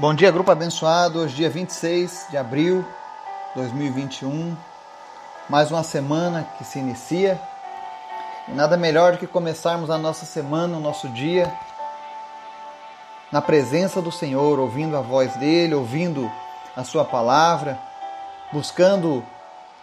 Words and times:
Bom 0.00 0.14
dia, 0.14 0.30
grupo 0.30 0.50
abençoado. 0.50 1.18
Hoje, 1.18 1.36
dia 1.36 1.50
26 1.50 2.28
de 2.30 2.38
abril 2.38 2.82
de 3.50 3.60
2021. 3.60 4.56
Mais 5.46 5.70
uma 5.70 5.82
semana 5.82 6.48
que 6.56 6.64
se 6.64 6.78
inicia. 6.78 7.38
E 8.48 8.52
nada 8.52 8.78
melhor 8.78 9.12
do 9.12 9.18
que 9.18 9.26
começarmos 9.26 9.90
a 9.90 9.98
nossa 9.98 10.24
semana, 10.24 10.78
o 10.78 10.80
nosso 10.80 11.06
dia, 11.10 11.52
na 13.30 13.42
presença 13.42 14.00
do 14.00 14.10
Senhor, 14.10 14.58
ouvindo 14.58 14.96
a 14.96 15.02
voz 15.02 15.36
dele, 15.36 15.74
ouvindo 15.74 16.32
a 16.74 16.82
sua 16.82 17.04
palavra, 17.04 17.78
buscando 18.50 19.22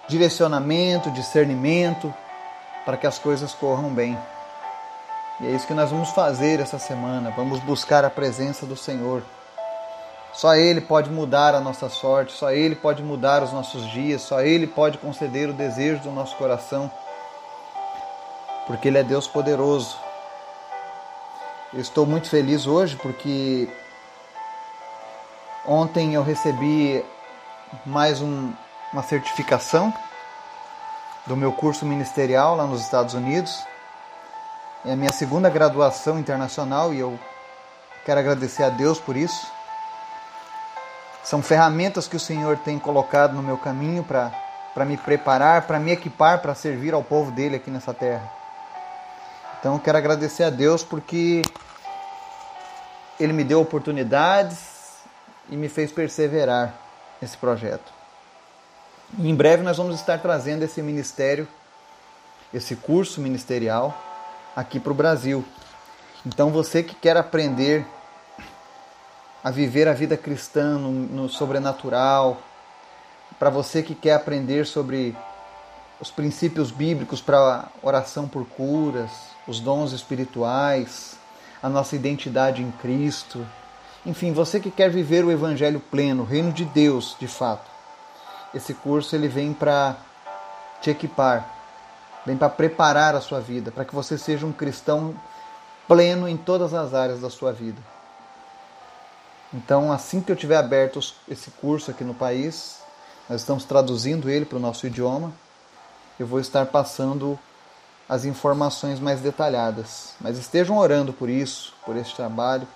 direcionamento, 0.07 1.11
discernimento, 1.11 2.11
para 2.83 2.97
que 2.97 3.05
as 3.05 3.19
coisas 3.19 3.53
corram 3.53 3.89
bem. 3.89 4.17
E 5.39 5.45
é 5.45 5.51
isso 5.51 5.67
que 5.67 5.75
nós 5.75 5.91
vamos 5.91 6.09
fazer 6.09 6.59
essa 6.59 6.79
semana. 6.79 7.31
Vamos 7.37 7.59
buscar 7.59 8.03
a 8.03 8.09
presença 8.09 8.65
do 8.65 8.75
Senhor 8.75 9.21
só 10.37 10.55
Ele 10.55 10.79
pode 10.79 11.09
mudar 11.09 11.55
a 11.55 11.59
nossa 11.59 11.89
sorte, 11.89 12.31
só 12.31 12.51
Ele 12.51 12.75
pode 12.75 13.01
mudar 13.01 13.41
os 13.41 13.51
nossos 13.51 13.89
dias, 13.89 14.21
só 14.21 14.39
Ele 14.41 14.67
pode 14.67 14.99
conceder 14.99 15.49
o 15.49 15.53
desejo 15.53 16.03
do 16.03 16.11
nosso 16.11 16.35
coração, 16.35 16.91
porque 18.67 18.87
Ele 18.87 18.99
é 18.99 19.03
Deus 19.03 19.27
poderoso. 19.27 19.97
Eu 21.73 21.81
estou 21.81 22.05
muito 22.05 22.29
feliz 22.29 22.67
hoje 22.67 22.95
porque 22.97 23.67
ontem 25.65 26.13
eu 26.13 26.21
recebi 26.21 27.03
mais 27.83 28.21
um, 28.21 28.53
uma 28.93 29.01
certificação 29.01 29.91
do 31.25 31.35
meu 31.35 31.51
curso 31.51 31.83
ministerial 31.83 32.55
lá 32.55 32.67
nos 32.67 32.83
Estados 32.83 33.15
Unidos. 33.15 33.65
É 34.85 34.91
a 34.91 34.95
minha 34.95 35.11
segunda 35.11 35.49
graduação 35.49 36.19
internacional 36.19 36.93
e 36.93 36.99
eu 36.99 37.19
quero 38.05 38.19
agradecer 38.19 38.61
a 38.61 38.69
Deus 38.69 38.99
por 38.99 39.17
isso. 39.17 39.56
São 41.29 41.41
ferramentas 41.41 42.07
que 42.07 42.15
o 42.15 42.19
Senhor 42.21 42.57
tem 42.59 42.79
colocado 42.79 43.33
no 43.33 43.43
meu 43.43 43.57
caminho 43.57 44.01
para 44.01 44.85
me 44.85 44.95
preparar, 44.95 45.67
para 45.67 45.77
me 45.77 45.91
equipar 45.91 46.41
para 46.41 46.55
servir 46.55 46.93
ao 46.93 47.03
povo 47.03 47.31
dele 47.31 47.57
aqui 47.57 47.69
nessa 47.69 47.93
terra. 47.93 48.31
Então 49.59 49.77
quero 49.77 49.97
agradecer 49.97 50.45
a 50.45 50.49
Deus 50.49 50.85
porque 50.85 51.41
ele 53.19 53.33
me 53.33 53.43
deu 53.43 53.59
oportunidades 53.59 55.01
e 55.49 55.57
me 55.57 55.67
fez 55.67 55.91
perseverar 55.91 56.73
nesse 57.21 57.35
projeto. 57.35 57.91
E 59.17 59.29
em 59.29 59.35
breve 59.35 59.63
nós 59.63 59.75
vamos 59.75 59.95
estar 59.95 60.19
trazendo 60.19 60.63
esse 60.63 60.81
ministério, 60.81 61.45
esse 62.53 62.73
curso 62.73 63.19
ministerial 63.19 63.93
aqui 64.55 64.79
para 64.79 64.93
o 64.93 64.95
Brasil. 64.95 65.43
Então 66.25 66.51
você 66.51 66.81
que 66.81 66.95
quer 66.95 67.17
aprender 67.17 67.85
a 69.47 69.49
viver 69.49 69.87
a 69.87 69.93
vida 69.93 70.17
cristã 70.17 70.77
no, 70.77 70.91
no 70.91 71.29
sobrenatural, 71.29 72.41
para 73.39 73.49
você 73.49 73.81
que 73.81 73.95
quer 73.95 74.13
aprender 74.13 74.65
sobre 74.65 75.15
os 76.01 76.11
princípios 76.11 76.69
bíblicos 76.69 77.21
para 77.21 77.69
oração 77.81 78.27
por 78.27 78.45
curas, 78.45 79.09
os 79.47 79.61
dons 79.61 79.93
espirituais, 79.93 81.17
a 81.63 81.69
nossa 81.69 81.95
identidade 81.95 82.61
em 82.61 82.69
Cristo. 82.71 83.47
Enfim, 84.05 84.33
você 84.33 84.59
que 84.59 84.69
quer 84.69 84.89
viver 84.89 85.23
o 85.23 85.31
evangelho 85.31 85.79
pleno, 85.79 86.23
o 86.23 86.25
reino 86.25 86.51
de 86.51 86.65
Deus, 86.65 87.15
de 87.17 87.27
fato. 87.29 87.71
Esse 88.53 88.73
curso 88.73 89.15
ele 89.15 89.29
vem 89.29 89.53
para 89.53 89.95
te 90.81 90.89
equipar, 90.89 91.49
vem 92.25 92.35
para 92.35 92.49
preparar 92.49 93.15
a 93.15 93.21
sua 93.21 93.39
vida, 93.39 93.71
para 93.71 93.85
que 93.85 93.95
você 93.95 94.17
seja 94.17 94.45
um 94.45 94.51
cristão 94.51 95.15
pleno 95.87 96.27
em 96.27 96.35
todas 96.35 96.73
as 96.73 96.93
áreas 96.93 97.21
da 97.21 97.29
sua 97.29 97.53
vida. 97.53 97.81
Então, 99.53 99.91
assim 99.91 100.21
que 100.21 100.31
eu 100.31 100.35
tiver 100.35 100.57
aberto 100.57 100.99
esse 101.27 101.51
curso 101.51 101.91
aqui 101.91 102.03
no 102.03 102.13
país, 102.13 102.79
nós 103.29 103.41
estamos 103.41 103.63
traduzindo 103.63 104.29
ele 104.29 104.45
para 104.45 104.57
o 104.57 104.61
nosso 104.61 104.85
idioma, 104.85 105.33
eu 106.19 106.27
vou 106.27 106.39
estar 106.39 106.65
passando 106.65 107.39
as 108.09 108.25
informações 108.25 108.99
mais 108.99 109.21
detalhadas. 109.21 110.13
Mas 110.19 110.37
estejam 110.37 110.77
orando 110.77 111.13
por 111.13 111.29
isso, 111.29 111.73
por 111.85 111.95
este 111.95 112.15
trabalho, 112.15 112.67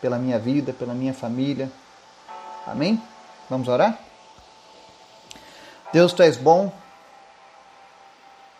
pela 0.00 0.18
minha 0.18 0.38
vida, 0.38 0.72
pela 0.72 0.94
minha 0.94 1.14
família. 1.14 1.70
Amém? 2.66 3.02
Vamos 3.48 3.68
orar? 3.68 3.98
Deus, 5.92 6.12
tu 6.12 6.22
és 6.22 6.36
bom, 6.36 6.72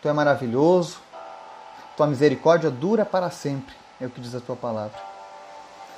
tu 0.01 0.09
é 0.09 0.13
maravilhoso, 0.13 0.99
tua 1.97 2.07
misericórdia 2.07 2.71
dura 2.71 3.05
para 3.05 3.31
sempre, 3.31 3.75
é 4.01 4.07
o 4.07 4.11
que 4.11 4.21
diz 4.21 4.35
a 4.35 4.41
tua 4.41 4.55
palavra. 4.55 5.14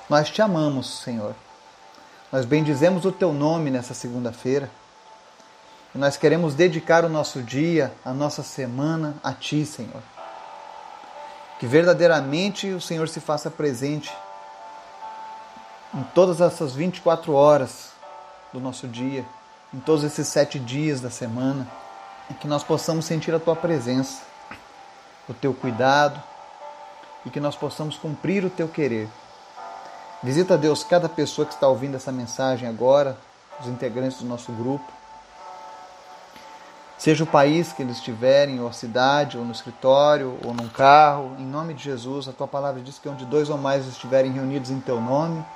Nós 0.08 0.30
te 0.30 0.40
amamos, 0.40 1.00
Senhor. 1.00 1.34
Nós 2.30 2.44
bendizemos 2.44 3.04
o 3.04 3.10
teu 3.10 3.32
nome 3.32 3.70
nessa 3.70 3.92
segunda-feira. 3.92 4.70
E 5.94 5.98
nós 5.98 6.16
queremos 6.16 6.54
dedicar 6.54 7.04
o 7.04 7.08
nosso 7.08 7.42
dia, 7.42 7.92
a 8.04 8.12
nossa 8.12 8.42
semana 8.42 9.16
a 9.22 9.32
ti, 9.32 9.66
Senhor. 9.66 10.02
Que 11.58 11.66
verdadeiramente 11.66 12.68
o 12.68 12.80
Senhor 12.80 13.08
se 13.08 13.18
faça 13.18 13.50
presente 13.50 14.12
em 15.94 16.02
todas 16.14 16.40
essas 16.40 16.74
24 16.74 17.32
horas 17.32 17.90
do 18.52 18.60
nosso 18.60 18.86
dia, 18.86 19.24
em 19.72 19.80
todos 19.80 20.04
esses 20.04 20.28
sete 20.28 20.58
dias 20.58 21.00
da 21.00 21.10
semana, 21.10 21.66
e 22.30 22.34
que 22.34 22.46
nós 22.46 22.62
possamos 22.62 23.06
sentir 23.06 23.34
a 23.34 23.40
tua 23.40 23.56
presença, 23.56 24.22
o 25.28 25.34
teu 25.34 25.54
cuidado 25.54 26.22
e 27.24 27.30
que 27.30 27.40
nós 27.40 27.56
possamos 27.56 27.96
cumprir 27.96 28.44
o 28.44 28.50
teu 28.50 28.68
querer. 28.68 29.08
Visita, 30.26 30.58
Deus, 30.58 30.82
cada 30.82 31.08
pessoa 31.08 31.46
que 31.46 31.54
está 31.54 31.68
ouvindo 31.68 31.94
essa 31.94 32.10
mensagem 32.10 32.68
agora, 32.68 33.16
os 33.60 33.68
integrantes 33.68 34.18
do 34.18 34.26
nosso 34.26 34.50
grupo. 34.50 34.84
Seja 36.98 37.22
o 37.22 37.26
país 37.28 37.72
que 37.72 37.80
eles 37.80 37.98
estiverem, 37.98 38.60
ou 38.60 38.66
a 38.66 38.72
cidade, 38.72 39.38
ou 39.38 39.44
no 39.44 39.52
escritório, 39.52 40.36
ou 40.44 40.52
num 40.52 40.68
carro, 40.68 41.36
em 41.38 41.46
nome 41.46 41.74
de 41.74 41.84
Jesus, 41.84 42.26
a 42.26 42.32
tua 42.32 42.48
palavra 42.48 42.80
diz 42.80 42.98
que 42.98 43.08
onde 43.08 43.24
dois 43.24 43.48
ou 43.48 43.56
mais 43.56 43.86
estiverem 43.86 44.32
reunidos 44.32 44.68
em 44.68 44.80
teu 44.80 45.00
nome, 45.00 45.46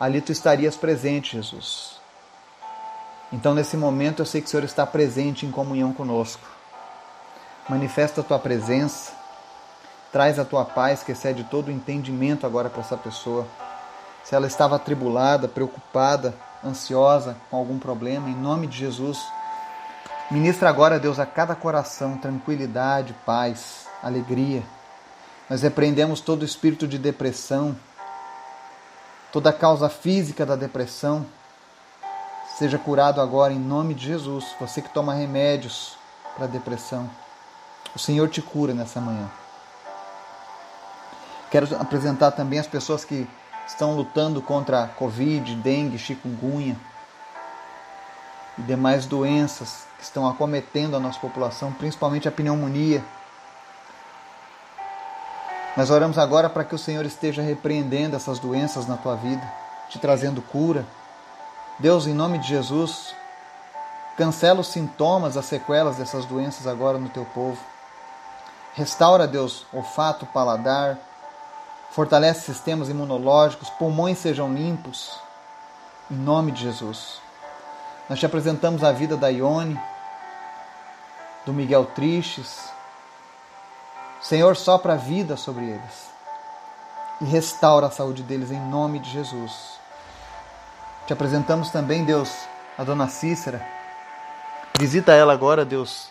ali 0.00 0.22
tu 0.22 0.32
estarias 0.32 0.74
presente, 0.74 1.36
Jesus. 1.36 2.00
Então, 3.30 3.52
nesse 3.52 3.76
momento, 3.76 4.22
eu 4.22 4.26
sei 4.26 4.40
que 4.40 4.46
o 4.46 4.50
Senhor 4.50 4.64
está 4.64 4.86
presente 4.86 5.44
em 5.44 5.50
comunhão 5.50 5.92
conosco. 5.92 6.48
Manifesta 7.68 8.22
a 8.22 8.24
tua 8.24 8.38
presença, 8.38 9.12
traz 10.10 10.38
a 10.38 10.46
tua 10.46 10.64
paz 10.64 11.02
que 11.02 11.12
excede 11.12 11.44
todo 11.44 11.68
o 11.68 11.70
entendimento 11.70 12.46
agora 12.46 12.70
para 12.70 12.80
essa 12.80 12.96
pessoa 12.96 13.46
se 14.24 14.34
ela 14.34 14.46
estava 14.46 14.76
atribulada, 14.76 15.48
preocupada, 15.48 16.34
ansiosa 16.64 17.36
com 17.50 17.56
algum 17.56 17.78
problema, 17.78 18.28
em 18.28 18.34
nome 18.34 18.66
de 18.66 18.78
Jesus, 18.78 19.18
ministra 20.30 20.68
agora, 20.68 20.98
Deus, 20.98 21.18
a 21.18 21.26
cada 21.26 21.54
coração 21.54 22.16
tranquilidade, 22.16 23.14
paz, 23.26 23.86
alegria. 24.02 24.62
Nós 25.50 25.62
repreendemos 25.62 26.20
todo 26.20 26.44
espírito 26.44 26.86
de 26.86 26.98
depressão, 26.98 27.76
toda 29.32 29.50
a 29.50 29.52
causa 29.52 29.88
física 29.88 30.46
da 30.46 30.56
depressão. 30.56 31.26
Seja 32.56 32.78
curado 32.78 33.20
agora 33.20 33.52
em 33.52 33.58
nome 33.58 33.94
de 33.94 34.06
Jesus. 34.06 34.54
Você 34.60 34.80
que 34.80 34.88
toma 34.88 35.14
remédios 35.14 35.96
para 36.36 36.46
depressão, 36.46 37.10
o 37.94 37.98
Senhor 37.98 38.28
te 38.28 38.40
cura 38.40 38.72
nessa 38.72 39.00
manhã. 39.00 39.28
Quero 41.50 41.68
apresentar 41.76 42.30
também 42.30 42.58
as 42.58 42.66
pessoas 42.66 43.04
que 43.04 43.28
estão 43.66 43.94
lutando 43.96 44.42
contra 44.42 44.84
a 44.84 44.88
Covid, 44.88 45.54
dengue, 45.56 45.98
chikungunya 45.98 46.76
e 48.58 48.62
demais 48.62 49.06
doenças 49.06 49.86
que 49.98 50.04
estão 50.04 50.28
acometendo 50.28 50.96
a 50.96 51.00
nossa 51.00 51.18
população, 51.18 51.72
principalmente 51.72 52.28
a 52.28 52.32
pneumonia. 52.32 53.02
Nós 55.76 55.90
oramos 55.90 56.18
agora 56.18 56.50
para 56.50 56.64
que 56.64 56.74
o 56.74 56.78
Senhor 56.78 57.04
esteja 57.06 57.40
repreendendo 57.40 58.14
essas 58.14 58.38
doenças 58.38 58.86
na 58.86 58.96
tua 58.96 59.16
vida, 59.16 59.42
te 59.88 59.98
trazendo 59.98 60.42
cura. 60.42 60.84
Deus, 61.78 62.06
em 62.06 62.12
nome 62.12 62.38
de 62.38 62.48
Jesus, 62.48 63.14
cancela 64.16 64.60
os 64.60 64.68
sintomas, 64.68 65.36
as 65.36 65.46
sequelas 65.46 65.96
dessas 65.96 66.26
doenças 66.26 66.66
agora 66.66 66.98
no 66.98 67.08
teu 67.08 67.24
povo. 67.24 67.58
Restaura, 68.74 69.26
Deus, 69.26 69.66
olfato, 69.72 70.26
paladar, 70.26 70.98
fortalece 71.92 72.40
sistemas 72.40 72.88
imunológicos, 72.88 73.68
pulmões 73.70 74.18
sejam 74.18 74.52
limpos, 74.52 75.20
em 76.10 76.16
nome 76.16 76.50
de 76.50 76.62
Jesus. 76.62 77.20
Nós 78.08 78.18
te 78.18 78.26
apresentamos 78.26 78.82
a 78.82 78.92
vida 78.92 79.16
da 79.16 79.28
Ione, 79.28 79.78
do 81.44 81.52
Miguel 81.52 81.84
Tristes. 81.86 82.70
Senhor, 84.22 84.56
sopra 84.56 84.94
a 84.94 84.96
vida 84.96 85.36
sobre 85.36 85.64
eles 85.64 86.10
e 87.20 87.24
restaura 87.24 87.86
a 87.86 87.90
saúde 87.90 88.22
deles 88.22 88.50
em 88.50 88.60
nome 88.60 88.98
de 88.98 89.10
Jesus. 89.10 89.52
Te 91.06 91.12
apresentamos 91.12 91.70
também, 91.70 92.04
Deus, 92.04 92.30
a 92.78 92.84
dona 92.84 93.08
Cícera. 93.08 93.64
Visita 94.78 95.12
ela 95.12 95.32
agora, 95.32 95.64
Deus, 95.64 96.08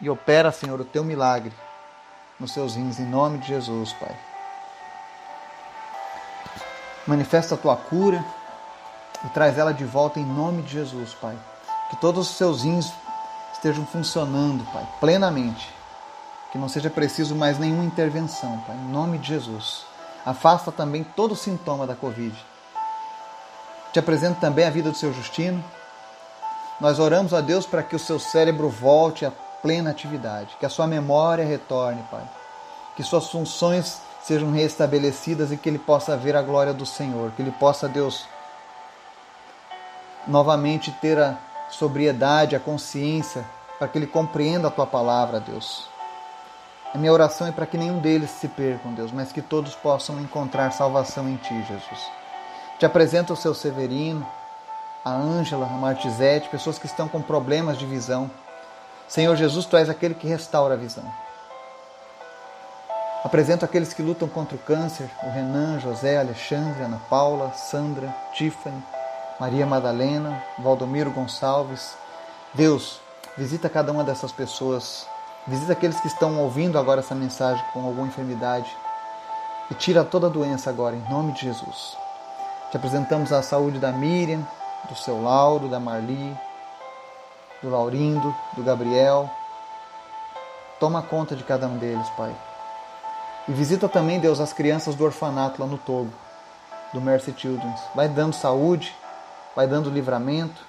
e 0.00 0.10
opera, 0.10 0.50
Senhor, 0.50 0.80
o 0.80 0.84
teu 0.84 1.04
milagre 1.04 1.52
nos 2.40 2.52
seus 2.52 2.74
rins, 2.74 2.98
em 2.98 3.06
nome 3.06 3.38
de 3.38 3.48
Jesus, 3.48 3.92
Pai. 3.92 4.33
Manifesta 7.06 7.54
a 7.54 7.58
tua 7.58 7.76
cura 7.76 8.24
e 9.24 9.28
traz 9.28 9.58
ela 9.58 9.72
de 9.72 9.84
volta 9.84 10.18
em 10.18 10.24
nome 10.24 10.62
de 10.62 10.72
Jesus, 10.72 11.14
Pai. 11.14 11.36
Que 11.90 11.96
todos 11.96 12.30
os 12.30 12.36
seus 12.36 12.62
rins 12.62 12.90
estejam 13.52 13.84
funcionando, 13.86 14.64
Pai, 14.72 14.86
plenamente. 15.00 15.72
Que 16.50 16.58
não 16.58 16.68
seja 16.68 16.88
preciso 16.88 17.34
mais 17.34 17.58
nenhuma 17.58 17.84
intervenção, 17.84 18.58
Pai, 18.66 18.76
em 18.76 18.88
nome 18.90 19.18
de 19.18 19.28
Jesus. 19.28 19.84
Afasta 20.24 20.72
também 20.72 21.04
todo 21.04 21.36
sintoma 21.36 21.86
da 21.86 21.94
Covid. 21.94 22.34
Te 23.92 23.98
apresento 23.98 24.40
também 24.40 24.64
a 24.64 24.70
vida 24.70 24.90
do 24.90 24.96
seu 24.96 25.12
Justino. 25.12 25.62
Nós 26.80 26.98
oramos 26.98 27.34
a 27.34 27.40
Deus 27.40 27.66
para 27.66 27.82
que 27.82 27.94
o 27.94 27.98
seu 27.98 28.18
cérebro 28.18 28.68
volte 28.68 29.26
à 29.26 29.32
plena 29.62 29.90
atividade, 29.90 30.56
que 30.58 30.66
a 30.66 30.70
sua 30.70 30.86
memória 30.86 31.44
retorne, 31.44 32.02
Pai. 32.10 32.24
Que 32.96 33.02
suas 33.02 33.30
funções 33.30 34.00
sejam 34.26 34.50
restabelecidas 34.50 35.52
e 35.52 35.56
que 35.56 35.68
ele 35.68 35.78
possa 35.78 36.16
ver 36.16 36.34
a 36.34 36.42
glória 36.42 36.72
do 36.72 36.86
Senhor, 36.86 37.30
que 37.32 37.42
ele 37.42 37.50
possa, 37.52 37.86
Deus, 37.86 38.26
novamente 40.26 40.90
ter 40.92 41.18
a 41.18 41.36
sobriedade, 41.70 42.56
a 42.56 42.60
consciência, 42.60 43.44
para 43.78 43.86
que 43.86 43.98
ele 43.98 44.06
compreenda 44.06 44.68
a 44.68 44.70
tua 44.70 44.86
palavra, 44.86 45.40
Deus. 45.40 45.88
A 46.94 46.96
minha 46.96 47.12
oração 47.12 47.46
é 47.46 47.52
para 47.52 47.66
que 47.66 47.76
nenhum 47.76 47.98
deles 47.98 48.30
se 48.30 48.48
percam, 48.48 48.94
Deus, 48.94 49.12
mas 49.12 49.30
que 49.30 49.42
todos 49.42 49.74
possam 49.74 50.18
encontrar 50.20 50.70
salvação 50.72 51.28
em 51.28 51.36
Ti, 51.36 51.54
Jesus. 51.68 52.10
Te 52.78 52.86
apresento 52.86 53.34
o 53.34 53.36
seu 53.36 53.52
Severino, 53.52 54.26
a 55.04 55.10
Ângela, 55.10 55.66
a 55.66 55.70
Martizete, 55.70 56.48
pessoas 56.48 56.78
que 56.78 56.86
estão 56.86 57.08
com 57.08 57.20
problemas 57.20 57.78
de 57.78 57.84
visão. 57.84 58.30
Senhor 59.06 59.36
Jesus, 59.36 59.66
Tu 59.66 59.76
és 59.76 59.90
aquele 59.90 60.14
que 60.14 60.26
restaura 60.26 60.74
a 60.74 60.78
visão. 60.78 61.04
Apresento 63.24 63.64
aqueles 63.64 63.94
que 63.94 64.02
lutam 64.02 64.28
contra 64.28 64.54
o 64.54 64.58
câncer, 64.58 65.10
o 65.22 65.30
Renan, 65.30 65.80
José, 65.80 66.18
Alexandre, 66.18 66.82
Ana 66.82 67.00
Paula, 67.08 67.54
Sandra, 67.54 68.14
Tiffany, 68.34 68.84
Maria 69.40 69.64
Madalena, 69.64 70.44
Valdomiro 70.58 71.10
Gonçalves. 71.10 71.96
Deus, 72.52 73.00
visita 73.34 73.70
cada 73.70 73.90
uma 73.90 74.04
dessas 74.04 74.30
pessoas. 74.30 75.06
Visita 75.46 75.72
aqueles 75.72 75.98
que 76.00 76.06
estão 76.06 76.38
ouvindo 76.38 76.78
agora 76.78 77.00
essa 77.00 77.14
mensagem 77.14 77.64
com 77.72 77.86
alguma 77.86 78.08
enfermidade. 78.08 78.70
E 79.70 79.74
tira 79.74 80.04
toda 80.04 80.26
a 80.26 80.30
doença 80.30 80.68
agora, 80.68 80.94
em 80.94 81.10
nome 81.10 81.32
de 81.32 81.40
Jesus. 81.40 81.96
Te 82.70 82.76
apresentamos 82.76 83.32
a 83.32 83.40
saúde 83.40 83.78
da 83.78 83.90
Miriam, 83.90 84.46
do 84.86 84.94
seu 84.94 85.22
Lauro, 85.22 85.66
da 85.66 85.80
Marli, 85.80 86.36
do 87.62 87.70
Laurindo, 87.70 88.34
do 88.52 88.62
Gabriel. 88.62 89.30
Toma 90.78 91.00
conta 91.00 91.34
de 91.34 91.42
cada 91.42 91.66
um 91.66 91.78
deles, 91.78 92.06
Pai. 92.10 92.36
E 93.46 93.52
visita 93.52 93.88
também, 93.88 94.18
Deus, 94.18 94.40
as 94.40 94.52
crianças 94.52 94.94
do 94.94 95.04
orfanato 95.04 95.60
lá 95.60 95.68
no 95.68 95.78
Togo, 95.78 96.12
do 96.92 97.00
Mercy 97.00 97.34
Children's. 97.36 97.80
Vai 97.94 98.08
dando 98.08 98.34
saúde, 98.34 98.94
vai 99.54 99.66
dando 99.66 99.90
livramento, 99.90 100.60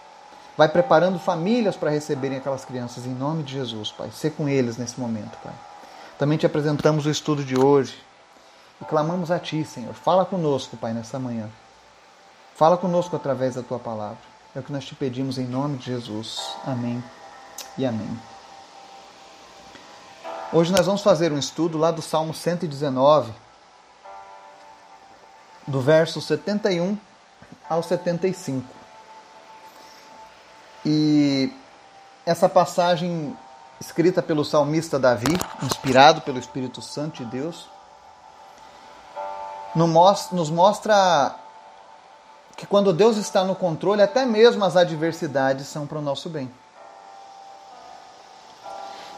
vai 0.57 0.67
preparando 0.67 1.17
famílias 1.17 1.75
para 1.75 1.89
receberem 1.89 2.37
aquelas 2.37 2.65
crianças 2.65 3.05
em 3.05 3.13
nome 3.13 3.43
de 3.43 3.53
Jesus, 3.53 3.91
Pai. 3.91 4.09
Ser 4.11 4.31
com 4.31 4.49
eles 4.49 4.77
nesse 4.77 4.99
momento, 4.99 5.37
Pai. 5.43 5.53
Também 6.19 6.37
te 6.37 6.45
apresentamos 6.45 7.05
o 7.05 7.09
estudo 7.09 7.43
de 7.43 7.57
hoje 7.57 7.97
e 8.81 8.85
clamamos 8.85 9.31
a 9.31 9.39
Ti, 9.39 9.63
Senhor. 9.63 9.93
Fala 9.93 10.25
conosco, 10.25 10.75
Pai, 10.77 10.93
nessa 10.93 11.17
manhã. 11.17 11.49
Fala 12.55 12.77
conosco 12.77 13.15
através 13.15 13.55
da 13.55 13.63
Tua 13.63 13.79
palavra. 13.79 14.17
É 14.55 14.59
o 14.59 14.63
que 14.63 14.71
nós 14.71 14.85
te 14.85 14.95
pedimos 14.95 15.37
em 15.37 15.45
nome 15.45 15.77
de 15.77 15.85
Jesus. 15.85 16.55
Amém 16.65 17.03
e 17.77 17.85
amém. 17.85 18.34
Hoje 20.55 20.71
nós 20.71 20.85
vamos 20.85 21.01
fazer 21.01 21.33
um 21.33 21.37
estudo 21.37 21.77
lá 21.77 21.91
do 21.91 22.01
Salmo 22.01 22.33
119, 22.33 23.29
do 25.67 25.81
verso 25.81 26.21
71 26.21 26.97
ao 27.69 27.83
75. 27.83 28.65
E 30.85 31.51
essa 32.25 32.47
passagem 32.47 33.35
escrita 33.81 34.23
pelo 34.23 34.45
salmista 34.45 34.97
Davi, 34.97 35.37
inspirado 35.61 36.21
pelo 36.21 36.39
Espírito 36.39 36.81
Santo 36.81 37.25
de 37.25 37.31
Deus, 37.31 37.67
nos 39.75 40.49
mostra 40.49 41.35
que 42.55 42.65
quando 42.65 42.93
Deus 42.93 43.17
está 43.17 43.43
no 43.43 43.55
controle, 43.55 44.01
até 44.01 44.25
mesmo 44.25 44.63
as 44.63 44.77
adversidades 44.77 45.67
são 45.67 45.85
para 45.85 45.99
o 45.99 46.01
nosso 46.01 46.29
bem. 46.29 46.49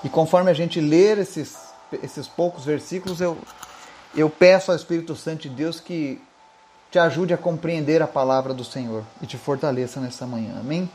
E 0.04 0.10
conforme 0.10 0.52
a 0.52 0.54
gente 0.54 0.80
ler 0.80 1.18
esses, 1.18 1.58
esses 2.04 2.28
poucos 2.28 2.66
versículos, 2.66 3.20
eu, 3.20 3.38
eu 4.16 4.30
peço 4.30 4.72
ao 4.72 4.78
Espírito 4.78 5.16
Santo 5.16 5.44
de 5.44 5.50
Deus 5.50 5.80
que 5.80 6.22
te 6.92 7.00
ajude 7.00 7.34
a 7.34 7.38
compreender 7.38 8.02
a 8.02 8.08
palavra 8.08 8.54
do 8.54 8.64
Senhor 8.64 9.04
e 9.22 9.26
te 9.26 9.38
fortaleça 9.38 10.00
nessa 10.00 10.26
manhã. 10.26 10.56
Amém? 10.60 10.90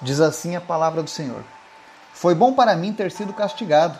Diz 0.00 0.20
assim 0.20 0.56
a 0.56 0.60
palavra 0.60 1.02
do 1.02 1.10
Senhor: 1.10 1.42
Foi 2.12 2.34
bom 2.34 2.52
para 2.52 2.76
mim 2.76 2.92
ter 2.92 3.10
sido 3.10 3.32
castigado, 3.32 3.98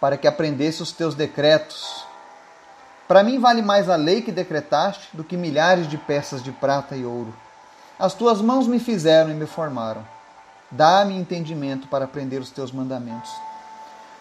para 0.00 0.16
que 0.16 0.26
aprendesse 0.26 0.82
os 0.82 0.92
teus 0.92 1.14
decretos. 1.14 2.04
Para 3.06 3.22
mim 3.22 3.38
vale 3.38 3.62
mais 3.62 3.88
a 3.88 3.96
lei 3.96 4.22
que 4.22 4.32
decretaste 4.32 5.08
do 5.12 5.22
que 5.22 5.36
milhares 5.36 5.88
de 5.88 5.98
peças 5.98 6.42
de 6.42 6.50
prata 6.50 6.96
e 6.96 7.04
ouro. 7.04 7.34
As 7.98 8.14
tuas 8.14 8.40
mãos 8.40 8.66
me 8.66 8.78
fizeram 8.78 9.30
e 9.30 9.34
me 9.34 9.46
formaram. 9.46 10.04
Dá-me 10.72 11.16
entendimento 11.16 11.86
para 11.86 12.06
aprender 12.06 12.38
os 12.38 12.50
teus 12.50 12.72
mandamentos. 12.72 13.30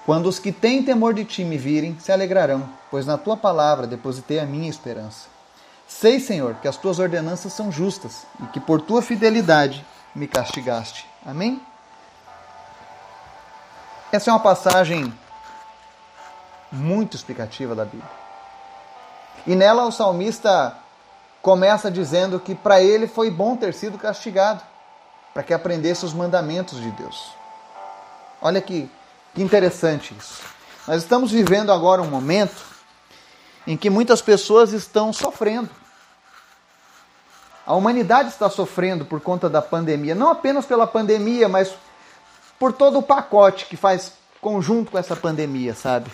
Quando 0.05 0.27
os 0.27 0.39
que 0.39 0.51
têm 0.51 0.83
temor 0.83 1.13
de 1.13 1.23
ti 1.23 1.43
me 1.43 1.57
virem, 1.57 1.97
se 1.99 2.11
alegrarão, 2.11 2.69
pois 2.89 3.05
na 3.05 3.17
tua 3.17 3.37
palavra 3.37 3.87
depositei 3.87 4.39
a 4.39 4.45
minha 4.45 4.69
esperança. 4.69 5.27
Sei, 5.87 6.19
Senhor, 6.19 6.55
que 6.55 6.67
as 6.67 6.77
tuas 6.77 6.99
ordenanças 6.99 7.53
são 7.53 7.71
justas 7.71 8.25
e 8.41 8.45
que 8.47 8.59
por 8.59 8.81
tua 8.81 9.01
fidelidade 9.01 9.85
me 10.15 10.27
castigaste. 10.27 11.07
Amém? 11.25 11.61
Essa 14.11 14.29
é 14.29 14.33
uma 14.33 14.39
passagem 14.39 15.13
muito 16.71 17.15
explicativa 17.15 17.75
da 17.75 17.85
Bíblia. 17.85 18.09
E 19.45 19.55
nela 19.55 19.85
o 19.85 19.91
salmista 19.91 20.75
começa 21.41 21.89
dizendo 21.89 22.39
que 22.39 22.55
para 22.55 22.81
ele 22.81 23.07
foi 23.07 23.29
bom 23.31 23.55
ter 23.55 23.73
sido 23.73 23.97
castigado, 23.97 24.63
para 25.33 25.43
que 25.43 25.53
aprendesse 25.53 26.05
os 26.05 26.13
mandamentos 26.13 26.79
de 26.79 26.91
Deus. 26.91 27.31
Olha 28.41 28.61
que, 28.61 28.89
que 29.33 29.41
interessante 29.41 30.15
isso. 30.17 30.41
Nós 30.87 31.03
estamos 31.03 31.31
vivendo 31.31 31.71
agora 31.71 32.01
um 32.01 32.09
momento 32.09 32.63
em 33.65 33.77
que 33.77 33.89
muitas 33.89 34.21
pessoas 34.21 34.73
estão 34.73 35.13
sofrendo. 35.13 35.69
A 37.65 37.75
humanidade 37.75 38.29
está 38.29 38.49
sofrendo 38.49 39.05
por 39.05 39.21
conta 39.21 39.47
da 39.47 39.61
pandemia, 39.61 40.15
não 40.15 40.29
apenas 40.29 40.65
pela 40.65 40.87
pandemia, 40.87 41.47
mas 41.47 41.71
por 42.59 42.73
todo 42.73 42.99
o 42.99 43.03
pacote 43.03 43.67
que 43.67 43.77
faz 43.77 44.13
conjunto 44.41 44.91
com 44.91 44.97
essa 44.97 45.15
pandemia, 45.15 45.75
sabe? 45.75 46.11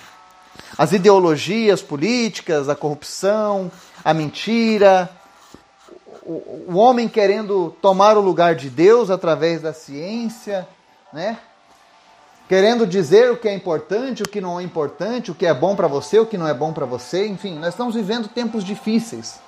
As 0.78 0.92
ideologias 0.92 1.82
políticas, 1.82 2.68
a 2.68 2.76
corrupção, 2.76 3.72
a 4.04 4.14
mentira, 4.14 5.10
o, 6.28 6.74
o 6.74 6.76
homem 6.78 7.08
querendo 7.08 7.76
tomar 7.82 8.18
o 8.18 8.22
lugar 8.22 8.56
de 8.56 8.70
Deus 8.70 9.10
através 9.10 9.62
da 9.62 9.74
ciência, 9.74 10.68
né? 11.12 11.38
Querendo 12.48 12.88
dizer 12.88 13.32
o 13.32 13.38
que 13.38 13.48
é 13.48 13.54
importante, 13.54 14.24
o 14.24 14.30
que 14.30 14.40
não 14.40 14.60
é 14.60 14.64
importante, 14.64 15.32
o 15.32 15.36
que 15.36 15.46
é 15.46 15.54
bom 15.54 15.76
para 15.76 15.88
você, 15.88 16.20
o 16.20 16.26
que 16.26 16.38
não 16.38 16.48
é 16.48 16.54
bom 16.54 16.72
para 16.72 16.86
você, 16.86 17.28
enfim, 17.28 17.58
nós 17.60 17.70
estamos 17.70 17.96
vivendo 17.96 18.28
tempos 18.30 18.64
difíceis 18.64 19.40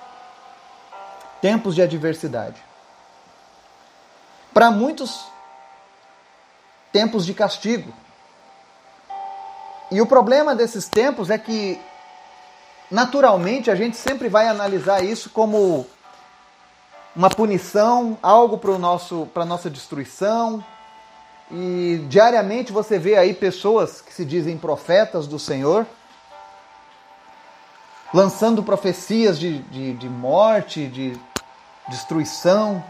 tempos 1.40 1.74
de 1.74 1.82
adversidade. 1.82 2.62
Para 4.52 4.70
muitos, 4.70 5.24
tempos 6.92 7.24
de 7.24 7.34
castigo. 7.34 7.92
E 9.90 10.00
o 10.00 10.06
problema 10.06 10.54
desses 10.54 10.86
tempos 10.88 11.30
é 11.30 11.38
que, 11.38 11.80
naturalmente, 12.90 13.70
a 13.70 13.74
gente 13.74 13.96
sempre 13.96 14.28
vai 14.28 14.46
analisar 14.48 15.02
isso 15.04 15.30
como 15.30 15.86
uma 17.14 17.30
punição, 17.30 18.18
algo 18.22 18.58
para 18.58 19.42
a 19.42 19.46
nossa 19.46 19.70
destruição. 19.70 20.64
E 21.50 22.04
diariamente 22.08 22.72
você 22.72 22.98
vê 22.98 23.16
aí 23.16 23.34
pessoas 23.34 24.00
que 24.00 24.12
se 24.12 24.24
dizem 24.24 24.56
profetas 24.56 25.26
do 25.26 25.38
Senhor 25.38 25.86
lançando 28.12 28.62
profecias 28.62 29.38
de, 29.38 29.58
de, 29.62 29.94
de 29.94 30.08
morte, 30.08 30.86
de 30.86 31.18
destruição. 31.88 32.82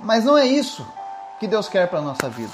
Mas 0.00 0.24
não 0.24 0.36
é 0.36 0.46
isso 0.46 0.86
que 1.38 1.46
Deus 1.46 1.68
quer 1.68 1.88
para 1.88 2.00
a 2.00 2.02
nossa 2.02 2.28
vida. 2.28 2.52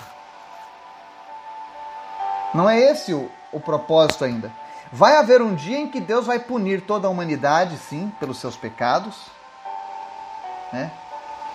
Não 2.54 2.68
é 2.68 2.78
esse 2.78 3.14
o, 3.14 3.30
o 3.50 3.58
propósito 3.58 4.24
ainda. 4.24 4.52
Vai 4.92 5.16
haver 5.16 5.40
um 5.40 5.54
dia 5.54 5.78
em 5.78 5.88
que 5.88 6.00
Deus 6.00 6.26
vai 6.26 6.38
punir 6.38 6.82
toda 6.82 7.06
a 7.06 7.10
humanidade, 7.10 7.78
sim, 7.78 8.12
pelos 8.20 8.38
seus 8.38 8.56
pecados, 8.56 9.16
né? 10.72 10.90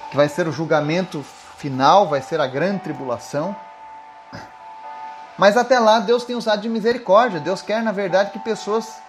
que 0.09 0.15
vai 0.15 0.29
ser 0.29 0.47
o 0.47 0.51
julgamento 0.51 1.23
final, 1.57 2.07
vai 2.07 2.21
ser 2.21 2.39
a 2.39 2.47
grande 2.47 2.79
tribulação. 2.79 3.55
Mas 5.37 5.57
até 5.57 5.79
lá 5.79 5.99
Deus 5.99 6.23
tem 6.23 6.35
usado 6.35 6.61
de 6.61 6.69
misericórdia. 6.69 7.39
Deus 7.39 7.61
quer, 7.61 7.83
na 7.83 7.91
verdade, 7.91 8.31
que 8.31 8.39
pessoas 8.39 9.01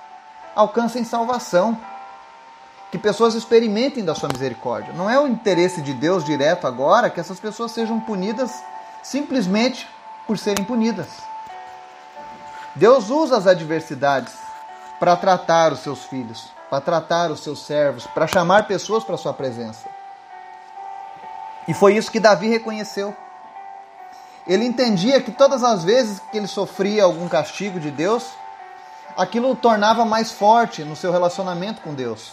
alcancem 0.54 1.04
salvação 1.04 1.78
que 2.90 2.98
pessoas 2.98 3.34
experimentem 3.34 4.04
da 4.04 4.14
sua 4.14 4.28
misericórdia. 4.32 4.92
Não 4.94 5.10
é 5.10 5.20
o 5.20 5.26
interesse 5.26 5.82
de 5.82 5.92
Deus 5.92 6.24
direto 6.24 6.66
agora 6.66 7.10
que 7.10 7.20
essas 7.20 7.38
pessoas 7.38 7.72
sejam 7.72 8.00
punidas 8.00 8.50
simplesmente 9.02 9.88
por 10.26 10.38
serem 10.38 10.64
punidas. 10.64 11.08
Deus 12.74 13.10
usa 13.10 13.36
as 13.36 13.46
adversidades 13.46 14.32
para 14.98 15.16
tratar 15.16 15.72
os 15.72 15.80
seus 15.80 16.04
filhos, 16.04 16.50
para 16.70 16.80
tratar 16.80 17.30
os 17.30 17.40
seus 17.40 17.64
servos, 17.64 18.06
para 18.06 18.26
chamar 18.26 18.66
pessoas 18.66 19.04
para 19.04 19.14
a 19.14 19.18
sua 19.18 19.34
presença. 19.34 19.97
E 21.68 21.75
foi 21.75 21.94
isso 21.96 22.10
que 22.10 22.18
Davi 22.18 22.48
reconheceu. 22.48 23.14
Ele 24.46 24.64
entendia 24.64 25.20
que 25.20 25.30
todas 25.30 25.62
as 25.62 25.84
vezes 25.84 26.18
que 26.32 26.38
ele 26.38 26.46
sofria 26.46 27.04
algum 27.04 27.28
castigo 27.28 27.78
de 27.78 27.90
Deus, 27.90 28.26
aquilo 29.14 29.50
o 29.50 29.56
tornava 29.56 30.06
mais 30.06 30.32
forte 30.32 30.82
no 30.82 30.96
seu 30.96 31.12
relacionamento 31.12 31.82
com 31.82 31.92
Deus. 31.92 32.32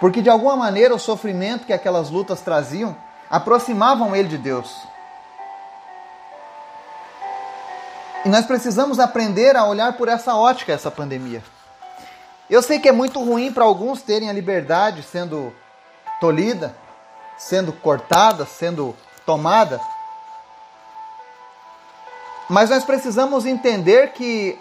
Porque 0.00 0.22
de 0.22 0.30
alguma 0.30 0.56
maneira 0.56 0.94
o 0.94 0.98
sofrimento 0.98 1.66
que 1.66 1.72
aquelas 1.72 2.08
lutas 2.08 2.40
traziam 2.40 2.96
aproximavam 3.30 4.16
ele 4.16 4.28
de 4.28 4.38
Deus. 4.38 4.74
E 8.24 8.28
nós 8.30 8.46
precisamos 8.46 8.98
aprender 8.98 9.54
a 9.54 9.66
olhar 9.66 9.92
por 9.92 10.08
essa 10.08 10.34
ótica 10.34 10.72
essa 10.72 10.90
pandemia. 10.90 11.44
Eu 12.48 12.62
sei 12.62 12.78
que 12.78 12.88
é 12.88 12.92
muito 12.92 13.22
ruim 13.22 13.52
para 13.52 13.64
alguns 13.64 14.00
terem 14.00 14.30
a 14.30 14.32
liberdade 14.32 15.02
sendo 15.02 15.54
tolhida, 16.20 16.74
sendo 17.36 17.72
cortada, 17.72 18.44
sendo 18.44 18.94
tomada. 19.24 19.80
Mas 22.48 22.70
nós 22.70 22.84
precisamos 22.84 23.46
entender 23.46 24.12
que, 24.12 24.58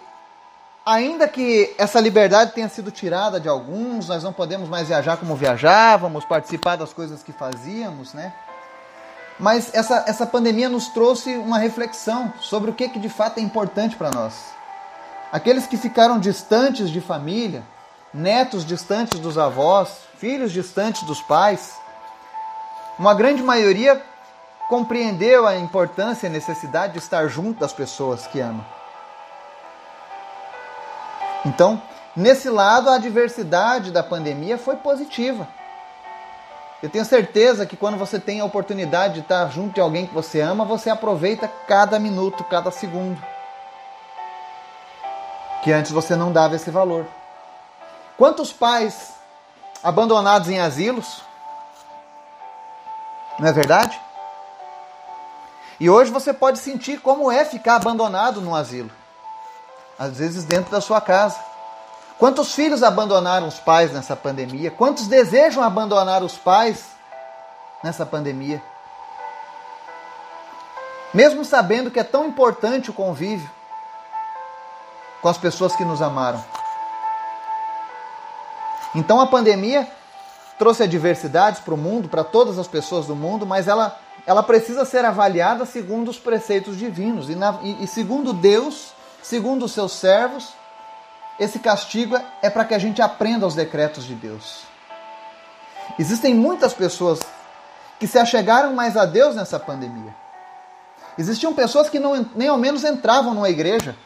ainda 0.85 1.27
que 1.27 1.73
essa 1.77 1.99
liberdade 1.99 2.53
tenha 2.53 2.69
sido 2.69 2.91
tirada 2.91 3.39
de 3.39 3.49
alguns, 3.49 4.07
nós 4.07 4.23
não 4.23 4.31
podemos 4.31 4.69
mais 4.69 4.87
viajar 4.87 5.17
como 5.17 5.35
viajávamos, 5.35 6.25
participar 6.25 6.77
das 6.77 6.93
coisas 6.93 7.21
que 7.21 7.31
fazíamos, 7.31 8.13
né? 8.13 8.33
Mas 9.39 9.73
essa, 9.73 10.05
essa 10.07 10.25
pandemia 10.25 10.69
nos 10.69 10.87
trouxe 10.89 11.35
uma 11.35 11.57
reflexão 11.57 12.31
sobre 12.39 12.69
o 12.69 12.73
que, 12.73 12.87
que 12.87 12.99
de 12.99 13.09
fato 13.09 13.39
é 13.39 13.41
importante 13.41 13.95
para 13.95 14.11
nós. 14.11 14.33
Aqueles 15.31 15.65
que 15.65 15.75
ficaram 15.75 16.19
distantes 16.19 16.89
de 16.91 17.01
família, 17.01 17.63
netos 18.13 18.63
distantes 18.63 19.19
dos 19.19 19.37
avós, 19.37 19.97
filhos 20.19 20.51
distantes 20.51 21.01
dos 21.03 21.21
pais, 21.21 21.73
uma 22.97 23.13
grande 23.13 23.41
maioria 23.41 24.01
compreendeu 24.69 25.47
a 25.47 25.57
importância 25.57 26.27
e 26.27 26.29
necessidade 26.29 26.93
de 26.93 26.99
estar 26.99 27.27
junto 27.27 27.59
das 27.59 27.73
pessoas 27.73 28.27
que 28.27 28.39
ama. 28.39 28.65
Então, 31.45 31.81
nesse 32.15 32.49
lado, 32.49 32.89
a 32.89 32.97
diversidade 32.97 33.91
da 33.91 34.01
pandemia 34.01 34.57
foi 34.57 34.77
positiva. 34.77 35.47
Eu 36.81 36.89
tenho 36.89 37.05
certeza 37.05 37.65
que 37.65 37.77
quando 37.77 37.97
você 37.97 38.19
tem 38.19 38.41
a 38.41 38.45
oportunidade 38.45 39.15
de 39.15 39.19
estar 39.21 39.49
junto 39.49 39.75
de 39.75 39.81
alguém 39.81 40.05
que 40.05 40.13
você 40.13 40.41
ama, 40.41 40.65
você 40.65 40.89
aproveita 40.89 41.49
cada 41.67 41.97
minuto, 41.97 42.43
cada 42.43 42.71
segundo. 42.71 43.21
Que 45.63 45.71
antes 45.71 45.91
você 45.91 46.15
não 46.15 46.31
dava 46.31 46.55
esse 46.55 46.69
valor. 46.69 47.05
Quantos 48.17 48.51
pais 48.51 49.13
abandonados 49.81 50.49
em 50.49 50.59
asilos? 50.59 51.21
Não 53.39 53.47
é 53.47 53.51
verdade? 53.51 53.99
E 55.79 55.89
hoje 55.89 56.11
você 56.11 56.33
pode 56.33 56.59
sentir 56.59 56.99
como 57.01 57.31
é 57.31 57.43
ficar 57.43 57.75
abandonado 57.75 58.39
no 58.39 58.55
asilo. 58.55 58.91
Às 59.97 60.17
vezes 60.17 60.43
dentro 60.43 60.71
da 60.71 60.79
sua 60.79 61.01
casa. 61.01 61.37
Quantos 62.19 62.53
filhos 62.53 62.83
abandonaram 62.83 63.47
os 63.47 63.59
pais 63.59 63.91
nessa 63.91 64.15
pandemia? 64.15 64.71
Quantos 64.71 65.07
desejam 65.07 65.63
abandonar 65.63 66.23
os 66.23 66.37
pais 66.37 66.85
nessa 67.83 68.05
pandemia? 68.05 68.61
Mesmo 71.13 71.43
sabendo 71.43 71.91
que 71.91 71.99
é 71.99 72.03
tão 72.03 72.27
importante 72.27 72.89
o 72.89 72.93
convívio 72.93 73.49
com 75.21 75.29
as 75.29 75.37
pessoas 75.37 75.75
que 75.75 75.85
nos 75.85 76.01
amaram. 76.01 76.43
Então 78.95 79.19
a 79.19 79.27
pandemia 79.27 79.87
trouxe 80.63 80.83
adversidades 80.83 81.59
para 81.59 81.73
o 81.73 81.77
mundo, 81.77 82.07
para 82.07 82.23
todas 82.23 82.57
as 82.57 82.69
pessoas 82.69 83.05
do 83.05 83.13
mundo, 83.13 83.45
mas 83.45 83.67
ela, 83.67 83.99
ela 84.25 84.41
precisa 84.41 84.85
ser 84.85 85.03
avaliada 85.03 85.65
segundo 85.65 86.07
os 86.07 86.17
preceitos 86.17 86.77
divinos. 86.77 87.29
E, 87.29 87.35
na, 87.35 87.59
e, 87.61 87.83
e 87.83 87.87
segundo 87.87 88.31
Deus, 88.31 88.93
segundo 89.21 89.65
os 89.65 89.73
seus 89.73 89.91
servos, 89.91 90.53
esse 91.37 91.59
castigo 91.59 92.17
é 92.41 92.49
para 92.49 92.63
que 92.63 92.73
a 92.73 92.79
gente 92.79 93.01
aprenda 93.01 93.45
os 93.45 93.55
decretos 93.55 94.05
de 94.05 94.15
Deus. 94.15 94.61
Existem 95.99 96.33
muitas 96.33 96.73
pessoas 96.73 97.19
que 97.99 98.07
se 98.07 98.17
achegaram 98.17 98.73
mais 98.73 98.95
a 98.95 99.03
Deus 99.03 99.35
nessa 99.35 99.59
pandemia. 99.59 100.15
Existiam 101.17 101.53
pessoas 101.53 101.89
que 101.89 101.99
não, 101.99 102.25
nem 102.33 102.47
ao 102.47 102.57
menos 102.57 102.85
entravam 102.85 103.33
numa 103.33 103.49
igreja 103.49 103.97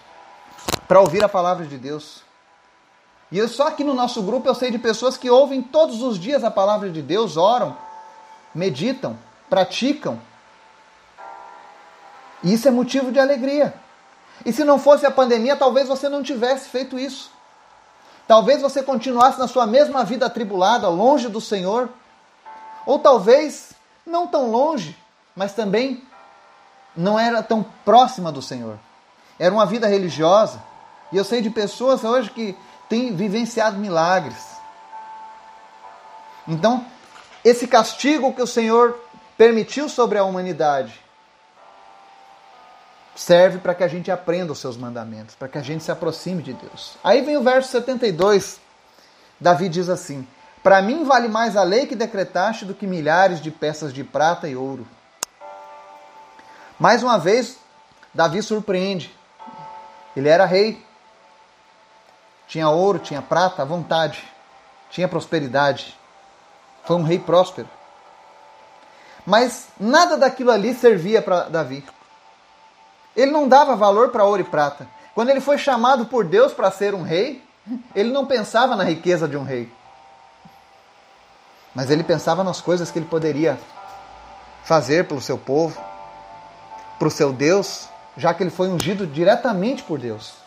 para 0.88 1.00
ouvir 1.00 1.24
a 1.24 1.30
palavra 1.30 1.68
de 1.68 1.78
Deus. 1.78 2.24
E 3.32 3.38
eu, 3.38 3.48
só 3.48 3.68
aqui 3.68 3.84
no 3.84 3.94
nosso 3.94 4.22
grupo 4.22 4.48
eu 4.48 4.56
sei 4.56 4.72
de 4.72 4.80
pessoas 4.80 5.18
que 5.18 5.30
ouvem 5.30 5.62
todos 5.62 6.02
os 6.02 6.18
dias 6.18 6.44
a 6.44 6.52
palavra 6.52 6.90
de 6.90 7.02
Deus, 7.02 7.36
oram, 7.36 7.76
meditam, 8.56 9.18
praticam. 9.50 10.20
E 12.44 12.54
isso 12.54 12.68
é 12.68 12.72
motivo 12.72 13.12
de 13.12 13.20
alegria. 13.20 13.74
E 14.46 14.54
se 14.54 14.64
não 14.64 14.80
fosse 14.80 15.06
a 15.06 15.12
pandemia, 15.12 15.56
talvez 15.56 15.88
você 15.88 16.08
não 16.08 16.24
tivesse 16.24 16.70
feito 16.70 16.98
isso. 16.98 17.32
Talvez 18.28 18.62
você 18.62 18.84
continuasse 18.84 19.40
na 19.40 19.48
sua 19.48 19.66
mesma 19.66 20.04
vida 20.04 20.26
atribulada, 20.26 20.88
longe 20.88 21.28
do 21.28 21.42
Senhor. 21.42 21.90
Ou 22.86 23.00
talvez 23.00 23.72
não 24.06 24.28
tão 24.28 24.52
longe, 24.52 24.98
mas 25.36 25.54
também 25.54 26.04
não 26.96 27.18
era 27.20 27.44
tão 27.44 27.66
próxima 27.84 28.32
do 28.32 28.42
Senhor. 28.42 28.78
Era 29.40 29.54
uma 29.54 29.66
vida 29.66 29.88
religiosa. 29.88 30.62
E 31.12 31.18
eu 31.18 31.24
sei 31.24 31.42
de 31.42 31.50
pessoas 31.50 32.04
hoje 32.04 32.30
que 32.32 32.58
têm 32.90 33.16
vivenciado 33.16 33.78
milagres. 33.78 34.58
Então, 36.48 36.86
esse 37.44 37.68
castigo 37.68 38.34
que 38.34 38.42
o 38.42 38.48
Senhor 38.48 39.00
permitiu 39.38 39.88
sobre 39.88 40.18
a 40.18 40.24
humanidade 40.24 41.00
serve 43.16 43.58
para 43.58 43.74
que 43.74 43.84
a 43.84 43.88
gente 43.88 44.12
aprenda 44.12 44.52
os 44.52 44.60
seus 44.60 44.78
mandamentos, 44.78 45.36
para 45.36 45.48
que 45.48 45.58
a 45.58 45.62
gente 45.62 45.84
se 45.84 45.92
aproxime 45.92 46.44
de 46.44 46.54
Deus. 46.54 46.98
Aí 47.04 47.22
vem 47.22 47.36
o 47.36 47.44
verso 47.44 47.70
72. 47.72 48.60
Davi 49.40 49.68
diz 49.68 49.90
assim: 49.90 50.26
Para 50.64 50.82
mim 50.82 51.04
vale 51.04 51.28
mais 51.28 51.58
a 51.58 51.64
lei 51.64 51.88
que 51.88 51.96
decretaste 51.96 52.64
do 52.64 52.74
que 52.74 52.86
milhares 52.86 53.42
de 53.42 53.50
peças 53.52 53.92
de 53.92 54.04
prata 54.04 54.48
e 54.48 54.56
ouro. 54.56 54.88
Mais 56.80 57.02
uma 57.02 57.18
vez, 57.18 57.58
Davi 58.14 58.42
surpreende. 58.44 59.14
Ele 60.16 60.30
era 60.30 60.46
rei. 60.46 60.86
Tinha 62.48 62.70
ouro, 62.70 63.00
tinha 63.00 63.22
prata 63.22 63.62
à 63.62 63.66
vontade. 63.66 64.24
Tinha 64.90 65.08
prosperidade. 65.08 65.98
Foi 66.84 66.96
um 66.96 67.04
rei 67.04 67.20
próspero. 67.20 67.70
Mas 69.26 69.68
nada 69.78 70.18
daquilo 70.18 70.52
ali 70.52 70.74
servia 70.74 71.22
para 71.22 71.50
Davi. 71.50 71.84
Ele 73.16 73.32
não 73.32 73.48
dava 73.48 73.76
valor 73.76 74.10
para 74.10 74.24
ouro 74.24 74.42
e 74.42 74.46
prata. 74.46 74.88
Quando 75.14 75.30
ele 75.30 75.42
foi 75.42 75.58
chamado 75.58 76.06
por 76.06 76.24
Deus 76.24 76.54
para 76.54 76.72
ser 76.72 76.94
um 76.94 77.02
rei, 77.02 77.44
ele 77.94 78.12
não 78.12 78.26
pensava 78.26 78.76
na 78.76 78.84
riqueza 78.84 79.28
de 79.28 79.36
um 79.36 79.44
rei. 79.44 79.70
Mas 81.76 81.90
ele 81.90 82.04
pensava 82.04 82.44
nas 82.44 82.62
coisas 82.62 82.90
que 82.90 83.00
ele 83.00 83.06
poderia 83.06 83.60
fazer 84.64 85.08
pelo 85.08 85.22
seu 85.22 85.38
povo, 85.38 85.80
para 86.98 87.08
o 87.08 87.12
seu 87.12 87.34
Deus, 87.34 87.90
já 88.16 88.34
que 88.34 88.44
ele 88.44 88.50
foi 88.50 88.70
ungido 88.70 89.06
diretamente 89.06 89.84
por 89.84 90.00
Deus. 90.00 90.47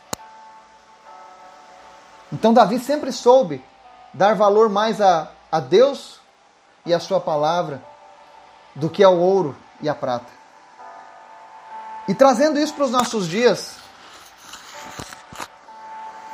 Então 2.33 2.55
Davi 2.55 2.79
sempre 2.79 3.13
soube 3.13 3.65
dar 4.15 4.35
valor 4.35 4.69
mais 4.69 5.01
a, 5.01 5.31
a 5.51 5.61
Deus 5.61 6.21
e 6.87 6.95
a 6.95 7.01
sua 7.01 7.21
palavra 7.21 7.83
do 8.75 8.89
que 8.89 9.03
ao 9.03 9.17
ouro 9.17 9.57
e 9.81 9.89
à 9.89 9.95
prata. 9.95 10.31
E 12.09 12.15
trazendo 12.15 12.59
isso 12.59 12.75
para 12.75 12.85
os 12.85 12.91
nossos 12.91 13.27
dias, 13.27 13.77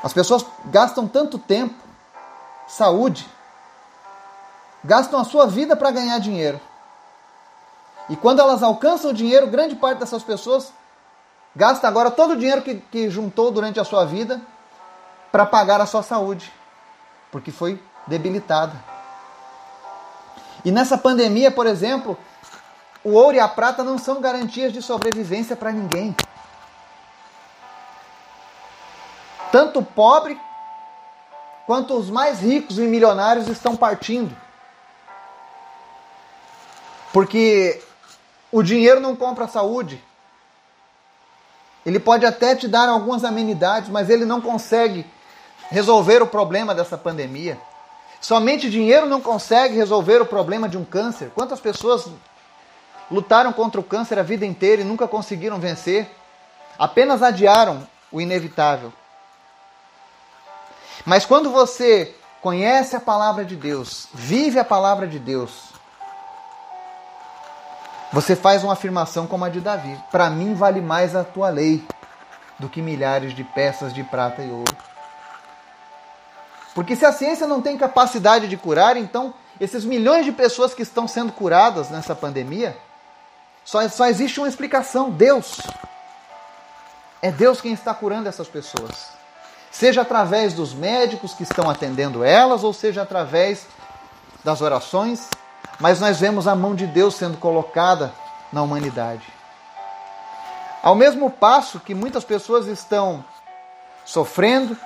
as 0.03 0.13
pessoas 0.13 0.45
gastam 0.67 1.09
tanto 1.09 1.39
tempo, 1.39 1.75
saúde, 2.69 3.29
gastam 4.85 5.19
a 5.21 5.25
sua 5.25 5.47
vida 5.47 5.75
para 5.75 5.91
ganhar 5.91 6.19
dinheiro. 6.19 6.61
E 8.09 8.17
quando 8.17 8.41
elas 8.41 8.63
alcançam 8.63 9.11
o 9.11 9.15
dinheiro, 9.15 9.49
grande 9.49 9.75
parte 9.75 9.99
dessas 9.99 10.23
pessoas 10.23 10.73
gasta 11.55 11.89
agora 11.89 12.11
todo 12.11 12.35
o 12.35 12.37
dinheiro 12.37 12.63
que, 12.63 12.77
que 12.77 13.11
juntou 13.11 13.51
durante 13.51 13.81
a 13.81 13.85
sua 13.85 14.05
vida 14.05 14.41
para 15.37 15.45
pagar 15.45 15.83
a 15.83 15.87
sua 15.87 16.03
saúde, 16.03 16.51
porque 17.31 17.53
foi 17.53 17.79
debilitada. 18.07 18.73
E 20.65 20.73
nessa 20.73 20.97
pandemia, 20.97 21.51
por 21.51 21.67
exemplo, 21.67 22.17
o 23.05 23.11
ouro 23.11 23.37
e 23.37 23.39
a 23.39 23.47
prata 23.47 23.85
não 23.85 23.99
são 23.99 24.19
garantias 24.19 24.73
de 24.73 24.81
sobrevivência 24.81 25.55
para 25.55 25.71
ninguém. 25.73 26.17
Tanto 29.53 29.81
o 29.81 29.85
pobre 29.85 30.41
quanto 31.67 31.93
os 31.93 32.09
mais 32.09 32.41
ricos 32.41 32.79
e 32.79 32.87
milionários 32.87 33.47
estão 33.47 33.77
partindo. 33.77 34.35
Porque 37.13 37.85
o 38.51 38.63
dinheiro 38.63 39.01
não 39.01 39.15
compra 39.15 39.47
saúde. 39.47 40.03
Ele 41.85 42.01
pode 42.01 42.25
até 42.25 42.57
te 42.57 42.67
dar 42.67 42.89
algumas 42.89 43.23
amenidades, 43.23 43.91
mas 43.91 44.09
ele 44.09 44.25
não 44.25 44.41
consegue 44.41 45.05
resolver 45.71 46.23
o 46.23 46.27
problema 46.27 46.75
dessa 46.75 46.97
pandemia. 46.97 47.59
Somente 48.21 48.71
dinheiro 48.71 49.07
não 49.07 49.21
consegue 49.21 49.77
resolver 49.77 50.21
o 50.21 50.27
problema 50.27 50.69
de 50.69 50.77
um 50.77 50.85
câncer. 50.85 51.31
Quantas 51.35 51.61
pessoas 51.61 52.09
lutaram 53.11 53.53
contra 53.53 53.81
o 53.81 53.85
câncer 53.85 54.19
a 54.19 54.23
vida 54.23 54.45
inteira 54.45 54.83
e 54.83 54.85
nunca 54.85 55.07
conseguiram 55.07 55.59
vencer? 55.59 56.11
Apenas 56.79 57.23
adiaram 57.23 57.87
o 58.11 58.21
inevitável. 58.21 58.93
Mas 61.05 61.25
quando 61.25 61.51
você 61.51 62.15
conhece 62.41 62.97
a 62.97 63.01
palavra 63.01 63.45
de 63.45 63.57
Deus, 63.57 64.09
vive 64.13 64.59
a 64.59 64.65
palavra 64.65 65.07
de 65.07 65.19
Deus, 65.19 65.77
você 68.13 68.35
faz 68.35 68.65
uma 68.65 68.73
afirmação 68.73 69.27
como 69.27 69.45
a 69.45 69.49
de 69.49 69.61
Davi: 69.61 69.97
Para 70.11 70.31
mim 70.31 70.55
vale 70.55 70.81
mais 70.81 71.15
a 71.15 71.23
tua 71.23 71.49
lei 71.49 71.87
do 72.59 72.69
que 72.69 72.81
milhares 72.81 73.35
de 73.35 73.45
peças 73.45 73.93
de 73.93 74.03
prata 74.03 74.43
e 74.43 74.51
ouro. 74.51 74.77
Porque 76.77 76.95
se 76.95 77.07
a 77.07 77.11
ciência 77.11 77.47
não 77.47 77.63
tem 77.63 77.79
capacidade 77.79 78.47
de 78.47 78.57
curar, 78.59 78.99
então 78.99 79.33
esses 79.59 79.83
milhões 79.83 80.27
de 80.27 80.31
pessoas 80.31 80.75
que 80.75 80.83
estão 80.83 81.09
sendo 81.09 81.33
curadas 81.33 81.89
nessa 81.89 82.15
pandemia, 82.15 82.77
só, 83.65 83.89
só 83.89 84.05
existe 84.09 84.39
uma 84.39 84.47
explicação: 84.47 85.09
Deus. 85.11 85.59
É 87.23 87.33
Deus 87.33 87.63
quem 87.63 87.73
está 87.73 87.95
curando 87.95 88.29
essas 88.29 88.47
pessoas. 88.47 89.09
Seja 89.71 90.03
através 90.03 90.53
dos 90.53 90.75
médicos 90.75 91.33
que 91.33 91.45
estão 91.45 91.71
atendendo 91.71 92.23
elas, 92.23 92.63
ou 92.63 92.75
seja 92.75 93.01
através 93.01 93.67
das 94.45 94.61
orações, 94.61 95.31
mas 95.81 95.99
nós 95.99 96.21
vemos 96.21 96.47
a 96.47 96.55
mão 96.55 96.75
de 96.75 96.87
Deus 96.87 97.15
sendo 97.15 97.39
colocada 97.39 98.13
na 98.53 98.61
humanidade. 98.61 99.27
Ao 100.83 100.95
mesmo 100.95 101.31
passo 101.31 101.81
que 101.81 101.95
muitas 101.95 102.23
pessoas 102.23 102.67
estão 102.67 103.25
sofrendo, 104.05 104.77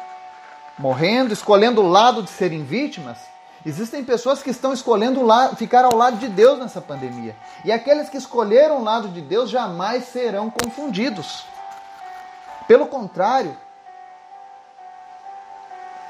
morrendo, 0.80 1.34
escolhendo 1.34 1.82
o 1.82 1.88
lado 1.88 2.22
de 2.22 2.30
serem 2.30 2.64
vítimas, 2.64 3.18
existem 3.66 4.02
pessoas 4.02 4.42
que 4.42 4.48
estão 4.48 4.72
escolhendo 4.72 5.20
ficar 5.56 5.84
ao 5.84 5.94
lado 5.94 6.16
de 6.16 6.26
Deus 6.26 6.58
nessa 6.58 6.80
pandemia. 6.80 7.36
E 7.66 7.70
aqueles 7.70 8.08
que 8.08 8.16
escolheram 8.16 8.78
o 8.78 8.84
lado 8.84 9.08
de 9.08 9.20
Deus 9.20 9.50
jamais 9.50 10.06
serão 10.06 10.48
confundidos. 10.48 11.44
Pelo 12.66 12.86
contrário, 12.86 13.54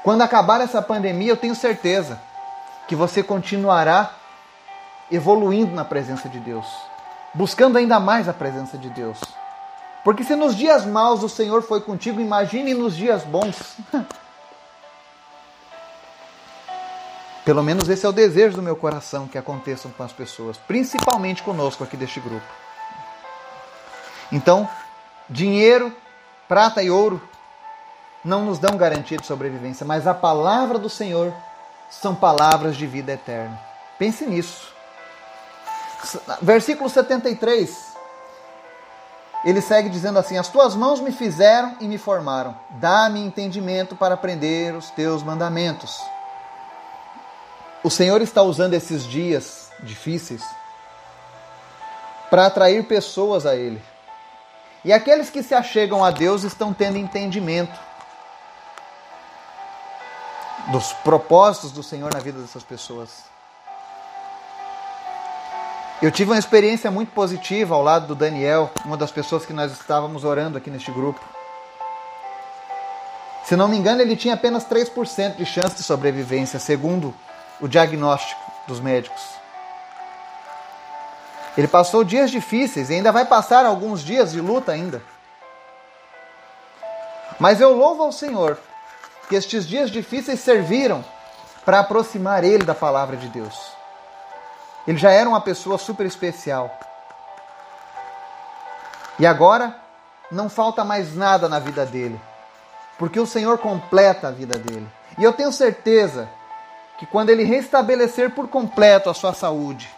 quando 0.03 0.21
acabar 0.21 0.61
essa 0.61 0.81
pandemia, 0.81 1.33
eu 1.33 1.37
tenho 1.37 1.53
certeza 1.53 2.17
que 2.87 2.95
você 2.95 3.21
continuará 3.21 4.11
evoluindo 5.11 5.75
na 5.75 5.83
presença 5.83 6.29
de 6.29 6.39
Deus, 6.39 6.65
buscando 7.33 7.77
ainda 7.77 7.99
mais 7.99 8.29
a 8.29 8.33
presença 8.33 8.77
de 8.77 8.89
Deus. 8.89 9.19
Porque 10.05 10.23
se 10.23 10.33
nos 10.33 10.55
dias 10.55 10.85
maus 10.85 11.21
o 11.23 11.29
Senhor 11.29 11.61
foi 11.61 11.81
contigo, 11.81 12.21
imagine 12.21 12.73
nos 12.73 12.95
dias 12.95 13.23
bons. 13.23 13.75
Pelo 17.43 17.63
menos 17.63 17.89
esse 17.89 18.05
é 18.05 18.09
o 18.09 18.13
desejo 18.13 18.55
do 18.55 18.61
meu 18.61 18.75
coração 18.75 19.27
que 19.27 19.37
aconteçam 19.37 19.91
com 19.91 20.03
as 20.03 20.11
pessoas, 20.11 20.57
principalmente 20.57 21.41
conosco 21.41 21.83
aqui 21.83 21.97
deste 21.97 22.19
grupo. 22.19 22.45
Então, 24.31 24.69
dinheiro, 25.29 25.95
prata 26.47 26.83
e 26.83 26.91
ouro 26.91 27.21
não 28.23 28.45
nos 28.45 28.59
dão 28.59 28.77
garantia 28.77 29.17
de 29.17 29.25
sobrevivência, 29.25 29.85
mas 29.85 30.05
a 30.05 30.13
palavra 30.13 30.77
do 30.77 30.89
Senhor 30.89 31.33
são 31.89 32.13
palavras 32.13 32.77
de 32.77 32.85
vida 32.85 33.11
eterna. 33.11 33.59
Pense 33.97 34.25
nisso. 34.25 34.71
Versículo 36.41 36.89
73. 36.89 37.91
Ele 39.43 39.61
segue 39.61 39.89
dizendo 39.89 40.19
assim: 40.19 40.37
As 40.37 40.47
tuas 40.47 40.75
mãos 40.75 40.99
me 40.99 41.11
fizeram 41.11 41.75
e 41.79 41.87
me 41.87 41.97
formaram. 41.97 42.55
Dá-me 42.71 43.19
entendimento 43.19 43.95
para 43.95 44.13
aprender 44.13 44.75
os 44.75 44.91
teus 44.91 45.23
mandamentos. 45.23 45.99
O 47.83 47.89
Senhor 47.89 48.21
está 48.21 48.43
usando 48.43 48.75
esses 48.75 49.03
dias 49.03 49.71
difíceis 49.79 50.43
para 52.29 52.45
atrair 52.45 52.83
pessoas 52.85 53.45
a 53.45 53.55
Ele. 53.55 53.81
E 54.85 54.93
aqueles 54.93 55.29
que 55.29 55.43
se 55.43 55.53
achegam 55.53 56.03
a 56.03 56.11
Deus 56.11 56.43
estão 56.43 56.73
tendo 56.73 56.97
entendimento 56.97 57.77
dos 60.71 60.93
propósitos 60.93 61.71
do 61.71 61.81
Senhor 61.81 62.13
na 62.13 62.19
vida 62.19 62.39
dessas 62.39 62.63
pessoas. 62.63 63.31
Eu 66.01 66.11
tive 66.11 66.31
uma 66.31 66.39
experiência 66.39 66.89
muito 66.89 67.11
positiva 67.11 67.75
ao 67.75 67.83
lado 67.83 68.07
do 68.07 68.15
Daniel, 68.15 68.71
uma 68.85 68.97
das 68.97 69.11
pessoas 69.11 69.45
que 69.45 69.53
nós 69.53 69.71
estávamos 69.71 70.23
orando 70.23 70.57
aqui 70.57 70.69
neste 70.69 70.91
grupo. 70.91 71.21
Se 73.43 73.55
não 73.55 73.67
me 73.67 73.77
engano, 73.77 74.01
ele 74.01 74.15
tinha 74.15 74.35
apenas 74.35 74.65
3% 74.65 75.35
de 75.35 75.45
chance 75.45 75.75
de 75.75 75.83
sobrevivência, 75.83 76.59
segundo 76.59 77.13
o 77.61 77.67
diagnóstico 77.67 78.41
dos 78.67 78.79
médicos. 78.79 79.21
Ele 81.57 81.67
passou 81.67 82.03
dias 82.03 82.31
difíceis 82.31 82.89
e 82.89 82.95
ainda 82.95 83.11
vai 83.11 83.25
passar 83.25 83.65
alguns 83.65 84.01
dias 84.03 84.31
de 84.31 84.41
luta 84.41 84.71
ainda. 84.71 85.01
Mas 87.39 87.59
eu 87.59 87.73
louvo 87.73 88.03
ao 88.03 88.11
Senhor 88.11 88.57
que 89.27 89.35
estes 89.35 89.67
dias 89.67 89.89
difíceis 89.89 90.39
serviram 90.39 91.03
para 91.65 91.79
aproximar 91.79 92.43
ele 92.43 92.63
da 92.63 92.75
palavra 92.75 93.17
de 93.17 93.27
Deus. 93.29 93.71
Ele 94.87 94.97
já 94.97 95.11
era 95.11 95.29
uma 95.29 95.41
pessoa 95.41 95.77
super 95.77 96.05
especial. 96.05 96.71
E 99.19 99.25
agora 99.25 99.75
não 100.31 100.49
falta 100.49 100.83
mais 100.83 101.15
nada 101.15 101.47
na 101.47 101.59
vida 101.59 101.85
dele, 101.85 102.19
porque 102.97 103.19
o 103.19 103.27
Senhor 103.27 103.57
completa 103.57 104.29
a 104.29 104.31
vida 104.31 104.57
dele. 104.57 104.87
E 105.17 105.23
eu 105.23 105.33
tenho 105.33 105.51
certeza 105.51 106.29
que 107.01 107.07
quando 107.07 107.31
ele 107.31 107.43
restabelecer 107.43 108.29
por 108.29 108.47
completo 108.47 109.09
a 109.09 109.13
sua 109.15 109.33
saúde, 109.33 109.89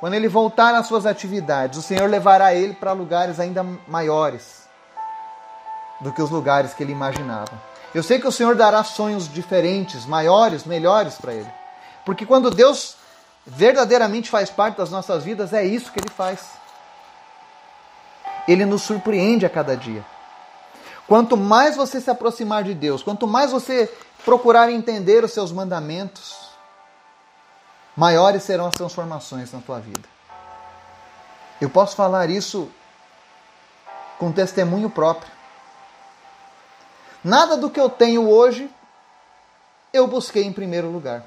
quando 0.00 0.14
ele 0.14 0.28
voltar 0.28 0.74
às 0.74 0.86
suas 0.86 1.04
atividades, 1.04 1.78
o 1.78 1.82
Senhor 1.82 2.08
levará 2.08 2.54
ele 2.54 2.72
para 2.72 2.92
lugares 2.92 3.38
ainda 3.38 3.62
maiores 3.86 4.66
do 6.00 6.10
que 6.10 6.22
os 6.22 6.30
lugares 6.30 6.72
que 6.72 6.82
ele 6.82 6.92
imaginava. 6.92 7.52
Eu 7.94 8.02
sei 8.02 8.18
que 8.18 8.26
o 8.26 8.32
Senhor 8.32 8.54
dará 8.54 8.82
sonhos 8.82 9.30
diferentes, 9.30 10.06
maiores, 10.06 10.64
melhores 10.64 11.16
para 11.16 11.34
ele. 11.34 11.52
Porque 12.02 12.24
quando 12.24 12.50
Deus 12.50 12.96
verdadeiramente 13.44 14.30
faz 14.30 14.48
parte 14.48 14.78
das 14.78 14.90
nossas 14.90 15.22
vidas, 15.22 15.52
é 15.52 15.66
isso 15.66 15.92
que 15.92 16.00
ele 16.00 16.08
faz. 16.08 16.46
Ele 18.48 18.64
nos 18.64 18.80
surpreende 18.80 19.44
a 19.44 19.50
cada 19.50 19.76
dia. 19.76 20.02
Quanto 21.06 21.36
mais 21.36 21.76
você 21.76 22.00
se 22.00 22.10
aproximar 22.10 22.64
de 22.64 22.72
Deus, 22.72 23.02
quanto 23.02 23.26
mais 23.26 23.52
você 23.52 23.92
procurar 24.26 24.72
entender 24.72 25.22
os 25.22 25.32
seus 25.32 25.52
mandamentos, 25.52 26.50
maiores 27.96 28.42
serão 28.42 28.66
as 28.66 28.74
transformações 28.74 29.52
na 29.52 29.60
tua 29.60 29.78
vida. 29.78 30.06
Eu 31.60 31.70
posso 31.70 31.94
falar 31.94 32.28
isso 32.28 32.68
com 34.18 34.32
testemunho 34.32 34.90
próprio. 34.90 35.30
Nada 37.22 37.56
do 37.56 37.70
que 37.70 37.78
eu 37.78 37.88
tenho 37.88 38.28
hoje 38.28 38.68
eu 39.92 40.08
busquei 40.08 40.44
em 40.44 40.52
primeiro 40.52 40.90
lugar. 40.90 41.24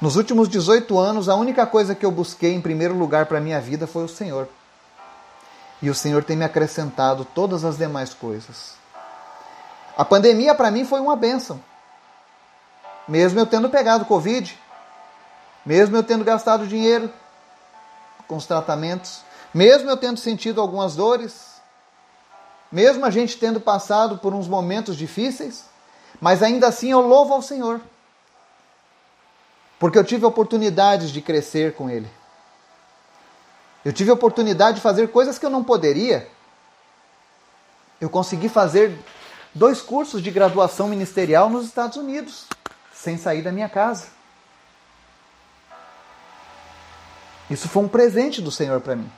Nos 0.00 0.16
últimos 0.16 0.46
18 0.48 0.98
anos, 0.98 1.28
a 1.28 1.34
única 1.34 1.66
coisa 1.66 1.94
que 1.94 2.04
eu 2.04 2.10
busquei 2.10 2.52
em 2.52 2.60
primeiro 2.60 2.94
lugar 2.94 3.24
para 3.26 3.38
a 3.38 3.40
minha 3.40 3.60
vida 3.60 3.86
foi 3.86 4.04
o 4.04 4.08
Senhor. 4.08 4.46
E 5.80 5.88
o 5.88 5.94
Senhor 5.94 6.22
tem 6.22 6.36
me 6.36 6.44
acrescentado 6.44 7.24
todas 7.24 7.64
as 7.64 7.78
demais 7.78 8.12
coisas. 8.12 8.83
A 9.96 10.04
pandemia 10.04 10.54
para 10.54 10.70
mim 10.70 10.84
foi 10.84 11.00
uma 11.00 11.14
bênção. 11.14 11.62
Mesmo 13.06 13.38
eu 13.38 13.46
tendo 13.46 13.68
pegado 13.68 14.04
Covid, 14.04 14.58
mesmo 15.64 15.96
eu 15.96 16.02
tendo 16.02 16.24
gastado 16.24 16.66
dinheiro 16.66 17.12
com 18.26 18.36
os 18.36 18.46
tratamentos, 18.46 19.22
mesmo 19.52 19.88
eu 19.88 19.96
tendo 19.96 20.18
sentido 20.18 20.60
algumas 20.60 20.96
dores, 20.96 21.54
mesmo 22.72 23.04
a 23.04 23.10
gente 23.10 23.38
tendo 23.38 23.60
passado 23.60 24.18
por 24.18 24.34
uns 24.34 24.48
momentos 24.48 24.96
difíceis, 24.96 25.66
mas 26.20 26.42
ainda 26.42 26.66
assim 26.66 26.90
eu 26.90 27.00
louvo 27.00 27.34
ao 27.34 27.42
Senhor, 27.42 27.80
porque 29.78 29.98
eu 29.98 30.04
tive 30.04 30.24
oportunidades 30.24 31.10
de 31.10 31.20
crescer 31.20 31.74
com 31.74 31.88
Ele. 31.90 32.10
Eu 33.84 33.92
tive 33.92 34.10
oportunidade 34.10 34.76
de 34.76 34.82
fazer 34.82 35.08
coisas 35.08 35.38
que 35.38 35.44
eu 35.44 35.50
não 35.50 35.62
poderia. 35.62 36.26
Eu 38.00 38.08
consegui 38.08 38.48
fazer 38.48 38.98
dois 39.54 39.80
cursos 39.80 40.20
de 40.22 40.30
graduação 40.30 40.88
ministerial 40.88 41.48
nos 41.48 41.66
Estados 41.66 41.96
Unidos, 41.96 42.46
sem 42.92 43.16
sair 43.16 43.42
da 43.42 43.52
minha 43.52 43.68
casa. 43.68 44.06
Isso 47.48 47.68
foi 47.68 47.84
um 47.84 47.88
presente 47.88 48.42
do 48.42 48.50
Senhor 48.50 48.80
para 48.80 48.96
mim. 48.96 49.10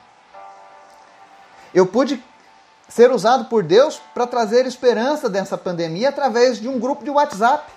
Eu 1.73 1.85
pude 1.85 2.23
ser 2.87 3.11
usado 3.11 3.45
por 3.45 3.63
Deus 3.63 3.99
para 4.13 4.27
trazer 4.27 4.65
esperança 4.65 5.29
dessa 5.29 5.57
pandemia 5.57 6.09
através 6.09 6.59
de 6.59 6.67
um 6.67 6.79
grupo 6.79 7.03
de 7.03 7.09
WhatsApp. 7.09 7.71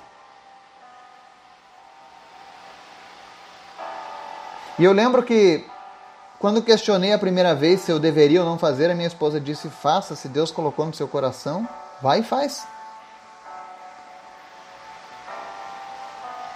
E 4.78 4.84
eu 4.84 4.92
lembro 4.92 5.22
que 5.22 5.64
quando 6.38 6.62
questionei 6.62 7.12
a 7.12 7.18
primeira 7.18 7.54
vez 7.54 7.82
se 7.82 7.90
eu 7.90 7.98
deveria 7.98 8.40
ou 8.40 8.46
não 8.48 8.58
fazer, 8.58 8.90
a 8.90 8.94
minha 8.94 9.06
esposa 9.06 9.38
disse: 9.40 9.68
faça, 9.68 10.16
se 10.16 10.28
Deus 10.28 10.50
colocou 10.50 10.86
no 10.86 10.94
seu 10.94 11.06
coração, 11.06 11.68
vai 12.02 12.20
e 12.20 12.22
faz. 12.22 12.66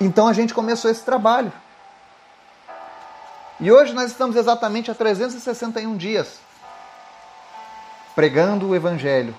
Então 0.00 0.26
a 0.26 0.32
gente 0.32 0.52
começou 0.52 0.90
esse 0.90 1.02
trabalho. 1.02 1.52
E 3.60 3.70
hoje 3.70 3.92
nós 3.92 4.10
estamos 4.10 4.36
exatamente 4.36 4.90
a 4.90 4.94
361 4.94 5.96
dias 5.96 6.40
pregando 8.14 8.68
o 8.68 8.76
Evangelho, 8.76 9.34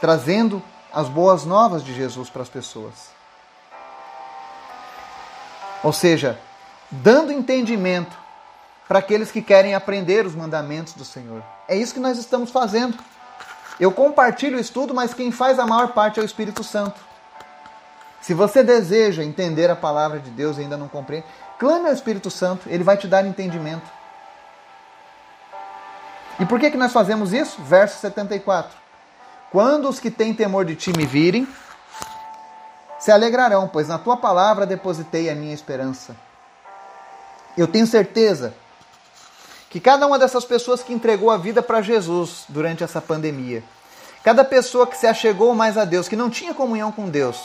trazendo 0.00 0.62
as 0.92 1.08
boas 1.08 1.44
novas 1.44 1.84
de 1.84 1.94
Jesus 1.94 2.28
para 2.28 2.42
as 2.42 2.48
pessoas. 2.48 3.10
Ou 5.82 5.92
seja, 5.92 6.38
dando 6.90 7.32
entendimento 7.32 8.16
para 8.88 8.98
aqueles 8.98 9.30
que 9.30 9.40
querem 9.40 9.74
aprender 9.74 10.26
os 10.26 10.34
mandamentos 10.34 10.94
do 10.94 11.04
Senhor. 11.04 11.42
É 11.68 11.76
isso 11.76 11.94
que 11.94 12.00
nós 12.00 12.18
estamos 12.18 12.50
fazendo. 12.50 12.98
Eu 13.78 13.90
compartilho 13.90 14.56
o 14.56 14.60
estudo, 14.60 14.94
mas 14.94 15.12
quem 15.12 15.32
faz 15.32 15.58
a 15.58 15.66
maior 15.66 15.88
parte 15.92 16.20
é 16.20 16.22
o 16.22 16.26
Espírito 16.26 16.62
Santo. 16.62 17.00
Se 18.20 18.32
você 18.32 18.62
deseja 18.62 19.22
entender 19.22 19.70
a 19.70 19.76
palavra 19.76 20.18
de 20.18 20.30
Deus 20.30 20.56
e 20.56 20.62
ainda 20.62 20.76
não 20.76 20.88
compreende, 20.88 21.26
clame 21.58 21.88
ao 21.88 21.92
Espírito 21.92 22.30
Santo, 22.30 22.68
ele 22.68 22.84
vai 22.84 22.96
te 22.96 23.06
dar 23.06 23.26
entendimento. 23.26 23.90
E 26.40 26.46
por 26.46 26.58
que, 26.58 26.70
que 26.70 26.76
nós 26.76 26.92
fazemos 26.92 27.32
isso? 27.32 27.60
Verso 27.62 28.00
74. 28.00 28.76
Quando 29.50 29.88
os 29.88 30.00
que 30.00 30.10
têm 30.10 30.34
temor 30.34 30.64
de 30.64 30.74
ti 30.74 30.92
me 30.96 31.06
virem, 31.06 31.46
se 32.98 33.10
alegrarão, 33.10 33.68
pois 33.68 33.88
na 33.88 33.98
tua 33.98 34.16
palavra 34.16 34.64
depositei 34.64 35.28
a 35.28 35.34
minha 35.34 35.54
esperança. 35.54 36.16
Eu 37.56 37.68
tenho 37.68 37.86
certeza 37.86 38.54
que 39.74 39.80
cada 39.80 40.06
uma 40.06 40.20
dessas 40.20 40.44
pessoas 40.44 40.84
que 40.84 40.92
entregou 40.92 41.32
a 41.32 41.36
vida 41.36 41.60
para 41.60 41.82
Jesus 41.82 42.44
durante 42.48 42.84
essa 42.84 43.00
pandemia, 43.00 43.60
cada 44.22 44.44
pessoa 44.44 44.86
que 44.86 44.96
se 44.96 45.04
achegou 45.04 45.52
mais 45.52 45.76
a 45.76 45.84
Deus, 45.84 46.06
que 46.06 46.14
não 46.14 46.30
tinha 46.30 46.54
comunhão 46.54 46.92
com 46.92 47.08
Deus, 47.08 47.42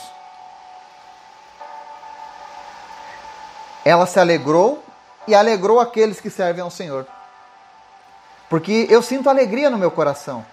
ela 3.84 4.06
se 4.06 4.20
alegrou 4.20 4.80
e 5.26 5.34
alegrou 5.34 5.80
aqueles 5.80 6.20
que 6.20 6.30
servem 6.30 6.62
ao 6.62 6.70
Senhor. 6.70 7.04
Porque 8.48 8.86
eu 8.88 9.02
sinto 9.02 9.28
alegria 9.28 9.68
no 9.68 9.76
meu 9.76 9.90
coração 9.90 10.46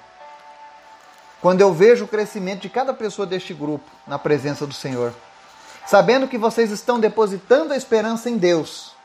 quando 1.39 1.61
eu 1.61 1.71
vejo 1.71 2.05
o 2.05 2.07
crescimento 2.07 2.61
de 2.61 2.69
cada 2.69 2.91
pessoa 2.91 3.27
deste 3.27 3.53
grupo 3.53 3.85
na 4.07 4.17
presença 4.17 4.65
do 4.65 4.73
Senhor, 4.73 5.13
sabendo 5.85 6.27
que 6.27 6.39
vocês 6.39 6.71
estão 6.71 6.99
depositando 6.99 7.71
a 7.71 7.77
esperança 7.77 8.31
em 8.31 8.35
Deus 8.35 8.96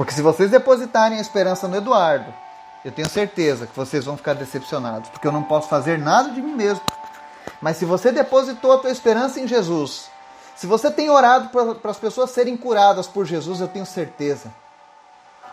porque 0.00 0.14
se 0.14 0.22
vocês 0.22 0.50
depositarem 0.50 1.18
a 1.18 1.20
esperança 1.20 1.68
no 1.68 1.76
Eduardo, 1.76 2.32
eu 2.82 2.90
tenho 2.90 3.06
certeza 3.06 3.66
que 3.66 3.76
vocês 3.76 4.06
vão 4.06 4.16
ficar 4.16 4.32
decepcionados, 4.32 5.10
porque 5.10 5.26
eu 5.26 5.30
não 5.30 5.42
posso 5.42 5.68
fazer 5.68 5.98
nada 5.98 6.30
de 6.30 6.40
mim 6.40 6.54
mesmo. 6.54 6.80
Mas 7.60 7.76
se 7.76 7.84
você 7.84 8.10
depositou 8.10 8.72
a 8.72 8.78
tua 8.78 8.90
esperança 8.90 9.38
em 9.38 9.46
Jesus, 9.46 10.08
se 10.56 10.66
você 10.66 10.90
tem 10.90 11.10
orado 11.10 11.50
para 11.50 11.90
as 11.90 11.98
pessoas 11.98 12.30
serem 12.30 12.56
curadas 12.56 13.06
por 13.06 13.26
Jesus, 13.26 13.60
eu 13.60 13.68
tenho 13.68 13.84
certeza. 13.84 14.50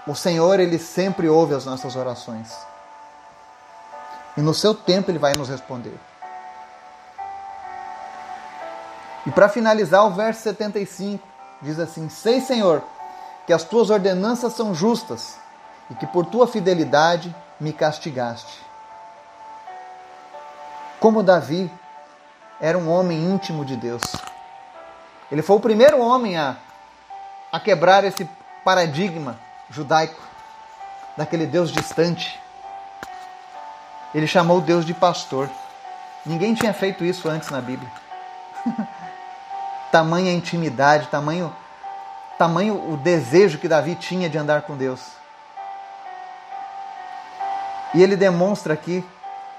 O 0.08 0.16
Senhor, 0.16 0.62
Ele 0.62 0.80
sempre 0.80 1.28
ouve 1.28 1.54
as 1.54 1.66
nossas 1.66 1.98
orações. 1.98 2.48
E 4.38 4.42
no 4.42 4.54
seu 4.54 4.74
tempo 4.74 5.12
Ele 5.12 5.20
vai 5.20 5.34
nos 5.34 5.50
responder. 5.50 6.00
E 9.26 9.30
para 9.32 9.50
finalizar, 9.50 10.06
o 10.06 10.12
verso 10.12 10.44
75 10.44 11.22
diz 11.62 11.78
assim: 11.78 12.08
Sei, 12.08 12.40
Senhor, 12.40 12.82
que 13.48 13.54
as 13.54 13.64
tuas 13.64 13.90
ordenanças 13.90 14.52
são 14.54 14.76
justas 14.76 15.40
e 15.90 15.96
que 15.96 16.06
por 16.06 16.26
tua 16.26 16.46
fidelidade 16.46 17.34
me 17.58 17.72
castigaste. 17.72 18.62
Como 21.00 21.24
Davi 21.24 21.72
era 22.60 22.78
um 22.78 22.90
homem 22.90 23.18
íntimo 23.18 23.64
de 23.64 23.78
Deus. 23.78 24.02
Ele 25.32 25.42
foi 25.42 25.56
o 25.56 25.62
primeiro 25.62 26.00
homem 26.02 26.38
a, 26.38 26.58
a 27.50 27.60
quebrar 27.60 28.04
esse 28.04 28.30
paradigma 28.66 29.40
judaico 29.70 30.22
daquele 31.16 31.46
Deus 31.46 31.72
distante. 31.72 32.38
Ele 34.14 34.28
chamou 34.28 34.60
Deus 34.60 34.86
de 34.86 34.94
pastor. 34.94 35.50
Ninguém 36.26 36.54
tinha 36.54 36.74
feito 36.74 37.06
isso 37.06 37.30
antes 37.30 37.50
na 37.50 37.62
Bíblia. 37.62 37.92
tamanha 39.90 40.34
intimidade, 40.34 41.08
tamanho 41.08 41.56
tamanho 42.38 42.92
o 42.92 42.98
desejo 42.98 43.58
que 43.58 43.68
Davi 43.68 43.96
tinha 43.96 44.30
de 44.30 44.38
andar 44.38 44.62
com 44.64 44.78
Deus. 44.78 45.02
E 47.94 48.04
ele 48.04 48.16
demonstra 48.16 48.74
aqui 48.74 49.04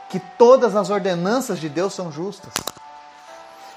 que 0.08 0.20
todas 0.20 0.76
as 0.76 0.90
ordenanças 0.90 1.58
de 1.58 1.68
Deus 1.68 1.92
são 1.92 2.10
justas. 2.10 2.52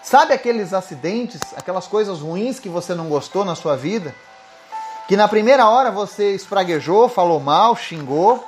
Sabe 0.04 0.34
aqueles 0.34 0.74
acidentes, 0.74 1.42
aquelas 1.56 1.88
coisas 1.88 2.20
ruins 2.20 2.60
que 2.60 2.70
você 2.70 2.94
não 2.94 3.08
gostou 3.08 3.46
na 3.46 3.56
sua 3.56 3.76
vida? 3.76 4.16
Que 5.08 5.16
na 5.18 5.28
primeira 5.28 5.68
hora 5.68 5.92
você 5.92 6.34
espraguejou, 6.34 7.10
falou 7.10 7.40
mal, 7.40 7.76
xingou, 7.76 8.44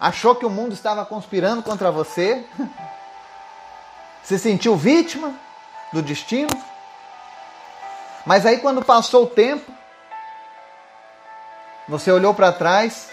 achou 0.00 0.34
que 0.34 0.46
o 0.46 0.50
mundo 0.50 0.72
estava 0.72 1.04
conspirando 1.04 1.62
contra 1.62 1.90
você, 1.90 2.44
se 4.24 4.38
sentiu 4.38 4.76
vítima 4.76 5.34
do 5.92 6.02
destino? 6.02 6.75
Mas 8.26 8.44
aí 8.44 8.58
quando 8.58 8.84
passou 8.84 9.22
o 9.22 9.28
tempo, 9.28 9.72
você 11.88 12.10
olhou 12.10 12.34
para 12.34 12.52
trás 12.52 13.08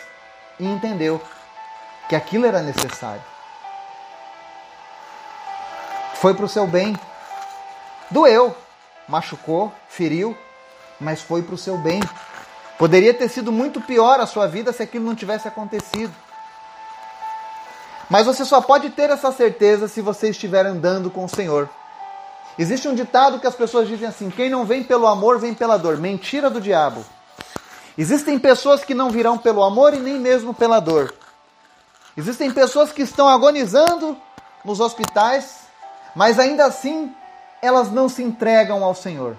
e 0.59 0.65
entendeu 0.65 1.21
que 2.09 2.15
aquilo 2.15 2.47
era 2.47 2.61
necessário. 2.63 3.21
Foi 6.15 6.33
para 6.33 6.45
o 6.45 6.49
seu 6.49 6.65
bem. 6.65 6.97
Doeu, 8.09 8.57
machucou, 9.07 9.71
feriu, 9.87 10.35
mas 10.99 11.21
foi 11.21 11.43
para 11.43 11.55
o 11.55 11.59
seu 11.59 11.77
bem. 11.77 12.01
Poderia 12.79 13.13
ter 13.13 13.29
sido 13.29 13.51
muito 13.51 13.79
pior 13.79 14.19
a 14.19 14.25
sua 14.25 14.47
vida 14.47 14.73
se 14.73 14.81
aquilo 14.81 15.05
não 15.05 15.15
tivesse 15.15 15.47
acontecido. 15.47 16.13
Mas 18.09 18.25
você 18.25 18.43
só 18.43 18.61
pode 18.61 18.89
ter 18.89 19.09
essa 19.11 19.31
certeza 19.31 19.87
se 19.87 20.01
você 20.01 20.29
estiver 20.29 20.65
andando 20.65 21.11
com 21.11 21.23
o 21.23 21.29
Senhor. 21.29 21.69
Existe 22.57 22.87
um 22.87 22.93
ditado 22.93 23.39
que 23.39 23.47
as 23.47 23.55
pessoas 23.55 23.87
dizem 23.87 24.07
assim: 24.07 24.29
quem 24.29 24.49
não 24.49 24.65
vem 24.65 24.83
pelo 24.83 25.07
amor 25.07 25.39
vem 25.39 25.53
pela 25.53 25.77
dor. 25.77 25.97
Mentira 25.97 26.49
do 26.49 26.61
diabo. 26.61 27.03
Existem 27.97 28.39
pessoas 28.39 28.83
que 28.83 28.93
não 28.93 29.09
virão 29.09 29.37
pelo 29.37 29.63
amor 29.63 29.93
e 29.93 29.99
nem 29.99 30.19
mesmo 30.19 30.53
pela 30.53 30.79
dor. 30.79 31.13
Existem 32.15 32.51
pessoas 32.51 32.91
que 32.91 33.01
estão 33.01 33.27
agonizando 33.27 34.17
nos 34.63 34.79
hospitais, 34.79 35.61
mas 36.15 36.39
ainda 36.39 36.65
assim 36.65 37.13
elas 37.61 37.91
não 37.91 38.07
se 38.09 38.21
entregam 38.21 38.83
ao 38.83 38.93
Senhor. 38.93 39.35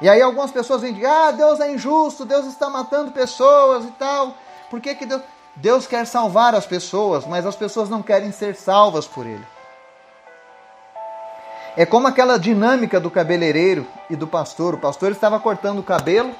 E 0.00 0.08
aí 0.08 0.20
algumas 0.20 0.50
pessoas 0.50 0.80
vêm 0.80 0.94
dizer: 0.94 1.06
ah, 1.06 1.30
Deus 1.30 1.60
é 1.60 1.70
injusto, 1.72 2.24
Deus 2.24 2.46
está 2.46 2.68
matando 2.68 3.12
pessoas 3.12 3.84
e 3.84 3.90
tal. 3.92 4.34
Por 4.68 4.80
que, 4.80 4.94
que 4.94 5.06
Deus. 5.06 5.22
Deus 5.54 5.86
quer 5.86 6.06
salvar 6.06 6.54
as 6.54 6.64
pessoas, 6.64 7.26
mas 7.26 7.44
as 7.44 7.54
pessoas 7.54 7.88
não 7.88 8.02
querem 8.02 8.32
ser 8.32 8.54
salvas 8.54 9.06
por 9.06 9.26
Ele. 9.26 9.46
É 11.76 11.86
como 11.86 12.06
aquela 12.06 12.38
dinâmica 12.38 13.00
do 13.00 13.10
cabeleireiro 13.10 13.86
e 14.10 14.16
do 14.16 14.26
pastor. 14.26 14.74
O 14.74 14.78
pastor 14.78 15.10
estava 15.10 15.40
cortando 15.40 15.78
o 15.78 15.82
cabelo 15.82 16.34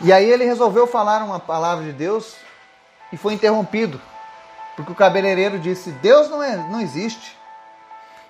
e 0.00 0.12
aí 0.12 0.28
ele 0.28 0.44
resolveu 0.44 0.86
falar 0.86 1.22
uma 1.22 1.38
palavra 1.38 1.84
de 1.84 1.92
Deus 1.92 2.34
e 3.12 3.16
foi 3.16 3.34
interrompido. 3.34 4.00
Porque 4.74 4.90
o 4.90 4.94
cabeleireiro 4.94 5.58
disse: 5.58 5.90
Deus 5.92 6.28
não, 6.30 6.42
é, 6.42 6.56
não 6.56 6.80
existe. 6.80 7.36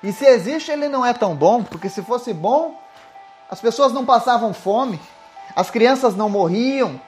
E 0.02 0.12
se 0.12 0.26
existe, 0.26 0.72
ele 0.72 0.88
não 0.88 1.06
é 1.06 1.14
tão 1.14 1.34
bom, 1.34 1.62
porque 1.62 1.88
se 1.88 2.02
fosse 2.02 2.34
bom, 2.34 2.76
as 3.48 3.60
pessoas 3.60 3.92
não 3.92 4.04
passavam 4.04 4.52
fome, 4.52 5.00
as 5.54 5.70
crianças 5.70 6.16
não 6.16 6.28
morriam, 6.28 7.00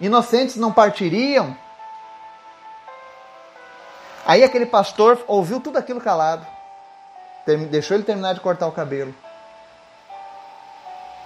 inocentes 0.00 0.56
não 0.56 0.72
partiriam, 0.72 1.56
Aí 4.28 4.44
aquele 4.44 4.66
pastor 4.66 5.24
ouviu 5.26 5.58
tudo 5.58 5.78
aquilo 5.78 6.02
calado, 6.02 6.46
deixou 7.70 7.96
ele 7.96 8.04
terminar 8.04 8.34
de 8.34 8.40
cortar 8.40 8.66
o 8.66 8.72
cabelo, 8.72 9.14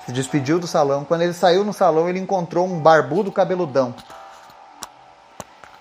se 0.07 0.13
despediu 0.13 0.61
do 0.61 0.69
salão. 0.69 1.05
Quando 1.05 1.23
ele 1.23 1.33
saiu 1.33 1.65
no 1.65 1.73
salão, 1.73 2.09
ele 2.09 2.21
encontrou 2.21 2.65
um 2.65 2.79
barbudo 2.79 3.33
cabeludão. 3.33 3.93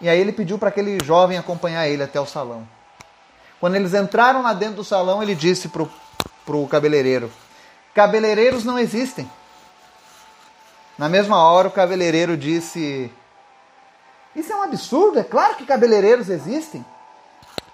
E 0.01 0.09
aí 0.09 0.19
ele 0.19 0.31
pediu 0.31 0.57
para 0.57 0.69
aquele 0.69 0.97
jovem 1.05 1.37
acompanhar 1.37 1.87
ele 1.87 2.01
até 2.01 2.19
o 2.19 2.25
salão. 2.25 2.67
Quando 3.59 3.75
eles 3.75 3.93
entraram 3.93 4.41
lá 4.41 4.53
dentro 4.53 4.77
do 4.77 4.83
salão, 4.83 5.21
ele 5.21 5.35
disse 5.35 5.69
para 5.69 5.83
o 6.55 6.67
cabeleireiro: 6.67 7.31
Cabeleireiros 7.93 8.65
não 8.65 8.79
existem. 8.79 9.29
Na 10.97 11.07
mesma 11.07 11.37
hora, 11.37 11.67
o 11.67 11.71
cabeleireiro 11.71 12.35
disse: 12.35 13.13
Isso 14.35 14.51
é 14.51 14.55
um 14.55 14.63
absurdo, 14.63 15.19
é 15.19 15.23
claro 15.23 15.53
que 15.53 15.67
cabeleireiros 15.67 16.27
existem. 16.27 16.83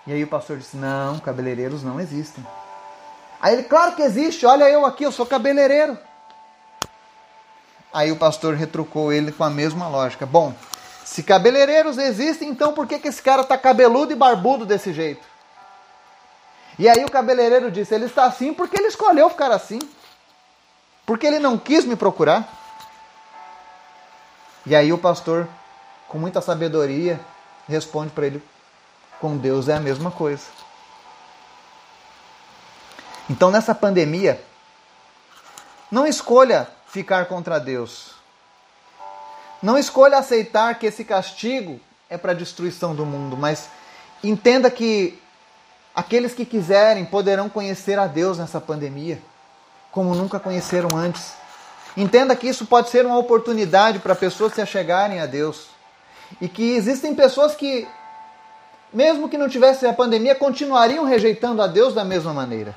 E 0.08 0.14
aí 0.14 0.24
o 0.24 0.28
pastor 0.28 0.58
disse: 0.58 0.78
Não, 0.78 1.20
cabeleireiros 1.20 1.84
não 1.84 2.00
existem. 2.00 2.46
Aí 3.42 3.54
ele: 3.54 3.64
Claro 3.64 3.94
que 3.96 4.02
existe, 4.02 4.46
olha 4.46 4.70
eu 4.70 4.86
aqui, 4.86 5.04
eu 5.04 5.12
sou 5.12 5.26
cabeleireiro. 5.26 5.98
Aí 7.94 8.12
o 8.12 8.16
pastor 8.16 8.56
retrucou 8.56 9.12
ele 9.12 9.34
com 9.34 9.44
a 9.44 9.50
mesma 9.50 9.90
lógica: 9.90 10.26
Bom, 10.26 10.54
se 11.04 11.22
cabeleireiros 11.22 11.98
existem, 11.98 12.50
então 12.50 12.72
por 12.72 12.88
que, 12.88 13.00
que 13.00 13.10
esse 13.10 13.22
cara 13.22 13.42
está 13.42 13.58
cabeludo 13.58 14.14
e 14.14 14.16
barbudo 14.16 14.66
desse 14.66 14.94
jeito? 14.94 15.28
E 16.80 16.88
aí 16.88 17.04
o 17.04 17.12
cabeleireiro 17.12 17.70
disse: 17.70 17.94
Ele 17.94 18.06
está 18.06 18.24
assim 18.24 18.54
porque 18.54 18.78
ele 18.78 18.88
escolheu 18.88 19.30
ficar 19.30 19.52
assim. 19.52 19.80
Porque 21.06 21.28
ele 21.28 21.40
não 21.40 21.58
quis 21.58 21.84
me 21.84 21.98
procurar. 21.98 22.48
E 24.66 24.76
aí 24.76 24.92
o 24.94 24.98
pastor, 24.98 25.48
com 26.08 26.18
muita 26.18 26.40
sabedoria, 26.40 27.20
responde 27.68 28.12
para 28.12 28.28
ele: 28.28 28.44
com 29.20 29.38
Deus 29.38 29.68
é 29.68 29.76
a 29.76 29.80
mesma 29.80 30.12
coisa. 30.12 30.46
Então 33.30 33.52
nessa 33.52 33.76
pandemia, 33.76 34.42
não 35.92 36.06
escolha 36.06 36.68
ficar 36.88 37.26
contra 37.26 37.60
Deus. 37.60 38.12
Não 39.62 39.78
escolha 39.78 40.18
aceitar 40.18 40.78
que 40.78 40.86
esse 40.86 41.04
castigo 41.04 41.80
é 42.10 42.18
para 42.18 42.32
a 42.32 42.36
destruição 42.36 42.96
do 42.96 43.06
mundo, 43.06 43.36
mas 43.36 43.70
entenda 44.24 44.70
que 44.70 45.20
aqueles 45.96 46.34
que 46.34 46.46
quiserem 46.46 47.06
poderão 47.06 47.50
conhecer 47.50 47.98
a 47.98 48.08
Deus 48.08 48.38
nessa 48.38 48.62
pandemia, 48.62 49.22
como 49.92 50.14
nunca 50.14 50.40
conheceram 50.40 50.96
antes. 50.96 51.34
Entenda 51.96 52.36
que 52.36 52.48
isso 52.48 52.68
pode 52.68 52.90
ser 52.90 53.06
uma 53.06 53.18
oportunidade 53.18 53.98
para 53.98 54.14
pessoas 54.14 54.54
se 54.54 54.62
achegarem 54.62 55.20
a 55.20 55.26
Deus. 55.26 55.68
E 56.40 56.48
que 56.48 56.76
existem 56.76 57.16
pessoas 57.16 57.56
que, 57.56 57.88
mesmo 58.94 59.30
que 59.30 59.38
não 59.38 59.50
tivesse 59.50 59.86
a 59.86 59.94
pandemia, 59.94 60.36
continuariam 60.36 61.06
rejeitando 61.06 61.62
a 61.62 61.68
Deus 61.68 61.94
da 61.94 62.04
mesma 62.04 62.34
maneira. 62.34 62.76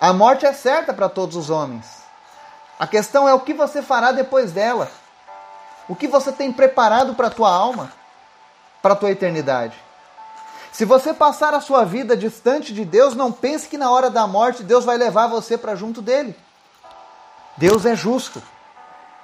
A 0.00 0.12
morte 0.12 0.46
é 0.46 0.52
certa 0.52 0.94
para 0.94 1.08
todos 1.08 1.36
os 1.36 1.50
homens. 1.50 1.86
A 2.78 2.86
questão 2.86 3.28
é 3.28 3.34
o 3.34 3.40
que 3.40 3.52
você 3.52 3.82
fará 3.82 4.12
depois 4.12 4.52
dela. 4.52 4.90
O 5.88 5.94
que 5.94 6.08
você 6.08 6.32
tem 6.32 6.50
preparado 6.50 7.14
para 7.14 7.26
a 7.26 7.30
tua 7.30 7.52
alma, 7.52 7.92
para 8.80 8.94
a 8.94 8.96
tua 8.96 9.10
eternidade. 9.10 9.76
Se 10.72 10.84
você 10.84 11.12
passar 11.12 11.52
a 11.52 11.60
sua 11.60 11.84
vida 11.84 12.16
distante 12.16 12.72
de 12.72 12.84
Deus, 12.84 13.14
não 13.14 13.30
pense 13.30 13.68
que 13.68 13.76
na 13.76 13.90
hora 13.90 14.08
da 14.08 14.26
morte 14.26 14.62
Deus 14.62 14.84
vai 14.84 14.96
levar 14.96 15.26
você 15.26 15.58
para 15.58 15.74
junto 15.74 16.00
dele. 16.00 16.34
Deus 17.56 17.84
é 17.84 17.94
justo. 17.94 18.42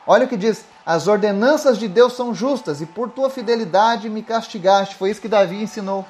Olha 0.06 0.26
o 0.26 0.28
que 0.28 0.36
diz: 0.36 0.64
as 0.84 1.08
ordenanças 1.08 1.78
de 1.78 1.88
Deus 1.88 2.12
são 2.12 2.34
justas 2.34 2.80
e 2.80 2.86
por 2.86 3.10
tua 3.10 3.28
fidelidade 3.28 4.08
me 4.08 4.22
castigaste. 4.22 4.94
Foi 4.94 5.10
isso 5.10 5.20
que 5.20 5.28
Davi 5.28 5.62
ensinou. 5.62 6.06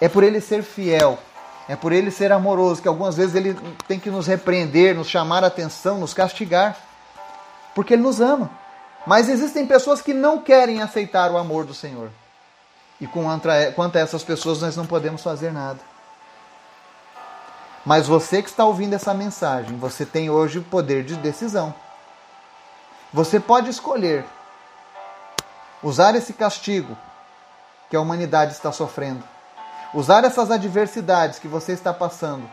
É 0.00 0.08
por 0.08 0.22
ele 0.24 0.40
ser 0.40 0.62
fiel, 0.62 1.18
é 1.68 1.76
por 1.76 1.92
ele 1.92 2.10
ser 2.10 2.32
amoroso, 2.32 2.82
que 2.82 2.88
algumas 2.88 3.16
vezes 3.16 3.34
ele 3.34 3.58
tem 3.86 3.98
que 3.98 4.10
nos 4.10 4.26
repreender, 4.26 4.94
nos 4.94 5.08
chamar 5.08 5.44
a 5.44 5.46
atenção, 5.46 5.98
nos 5.98 6.12
castigar, 6.12 6.76
porque 7.74 7.94
ele 7.94 8.02
nos 8.02 8.20
ama. 8.20 8.50
Mas 9.06 9.28
existem 9.28 9.66
pessoas 9.66 10.02
que 10.02 10.12
não 10.12 10.40
querem 10.40 10.82
aceitar 10.82 11.30
o 11.30 11.38
amor 11.38 11.64
do 11.64 11.72
Senhor. 11.72 12.10
E 13.00 13.06
quanto 13.06 13.48
a 13.48 14.00
essas 14.00 14.24
pessoas 14.24 14.60
nós 14.60 14.76
não 14.76 14.84
podemos 14.84 15.22
fazer 15.22 15.52
nada. 15.52 15.78
Mas 17.86 18.06
você 18.06 18.42
que 18.42 18.50
está 18.50 18.64
ouvindo 18.64 18.94
essa 18.94 19.14
mensagem, 19.14 19.78
você 19.78 20.04
tem 20.04 20.28
hoje 20.28 20.58
o 20.58 20.64
poder 20.64 21.04
de 21.04 21.14
decisão. 21.14 21.74
Você 23.12 23.40
pode 23.40 23.70
escolher 23.70 24.24
usar 25.82 26.14
esse 26.14 26.32
castigo 26.32 26.96
que 27.88 27.96
a 27.96 28.00
humanidade 28.00 28.52
está 28.52 28.70
sofrendo, 28.70 29.24
usar 29.94 30.24
essas 30.24 30.50
adversidades 30.50 31.38
que 31.38 31.48
você 31.48 31.72
está 31.72 31.92
passando 31.92 32.48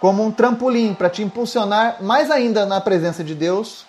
como 0.00 0.24
um 0.24 0.32
trampolim 0.32 0.94
para 0.94 1.08
te 1.08 1.22
impulsionar 1.22 2.02
mais 2.02 2.28
ainda 2.28 2.66
na 2.66 2.80
presença 2.80 3.22
de 3.22 3.36
Deus. 3.36 3.86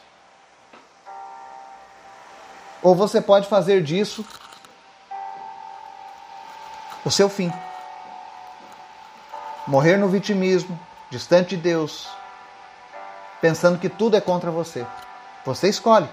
Ou 2.83 2.93
você 2.93 3.19
pode 3.19 3.47
fazer 3.47 3.81
disso 3.81 4.23
o 7.03 7.09
seu 7.09 7.27
fim 7.27 7.51
morrer 9.65 9.97
no 9.97 10.07
vitimismo, 10.07 10.79
distante 11.09 11.55
de 11.55 11.63
Deus, 11.63 12.07
pensando 13.41 13.79
que 13.79 13.89
tudo 13.89 14.15
é 14.15 14.21
contra 14.21 14.51
você. 14.51 14.85
Você 15.45 15.69
escolhe. 15.69 16.09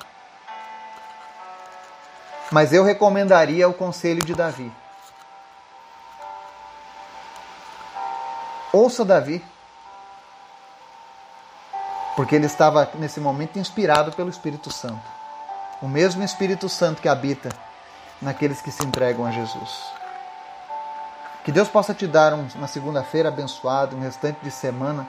Mas 2.51 2.73
eu 2.73 2.83
recomendaria 2.83 3.69
o 3.69 3.75
conselho 3.75 4.25
de 4.25 4.35
Davi. 4.35 4.73
Ouça 8.73 9.05
Davi. 9.05 9.45
Porque 12.17 12.35
ele 12.35 12.47
estava 12.47 12.91
nesse 12.95 13.21
momento 13.21 13.59
inspirado 13.59 14.13
pelo 14.13 14.29
Espírito 14.29 14.73
Santo. 14.73 15.01
O 15.81 15.89
mesmo 15.89 16.23
Espírito 16.23 16.69
Santo 16.69 17.01
que 17.01 17.09
habita 17.09 17.49
naqueles 18.21 18.61
que 18.61 18.71
se 18.71 18.85
entregam 18.85 19.25
a 19.25 19.31
Jesus. 19.31 19.83
Que 21.45 21.53
Deus 21.53 21.69
possa 21.69 21.95
te 21.95 22.07
dar 22.07 22.35
uma 22.35 22.67
segunda-feira 22.67 23.29
abençoada, 23.29 23.97
um 23.97 24.01
restante 24.01 24.39
de 24.43 24.51
semana 24.51 25.09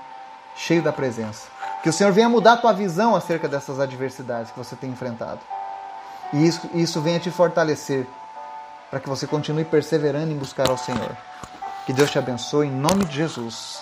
cheio 0.55 0.81
da 0.81 0.93
presença. 0.93 1.60
Que 1.83 1.89
o 1.89 1.93
Senhor 1.93 2.11
venha 2.13 2.29
mudar 2.29 2.53
a 2.53 2.57
tua 2.57 2.73
visão 2.73 3.15
acerca 3.15 3.47
dessas 3.47 3.79
adversidades 3.79 4.51
que 4.51 4.57
você 4.57 4.75
tem 4.75 4.91
enfrentado. 4.91 5.39
E 6.33 6.47
isso, 6.47 6.69
isso 6.73 7.01
venha 7.01 7.19
te 7.19 7.31
fortalecer 7.31 8.07
para 8.89 8.99
que 8.99 9.09
você 9.09 9.25
continue 9.25 9.65
perseverando 9.65 10.31
em 10.31 10.37
buscar 10.37 10.69
ao 10.69 10.77
Senhor. 10.77 11.15
Que 11.85 11.93
Deus 11.93 12.11
te 12.11 12.19
abençoe 12.19 12.67
em 12.67 12.71
nome 12.71 13.05
de 13.05 13.15
Jesus. 13.15 13.81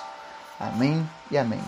Amém 0.60 1.08
e 1.30 1.38
amém. 1.38 1.62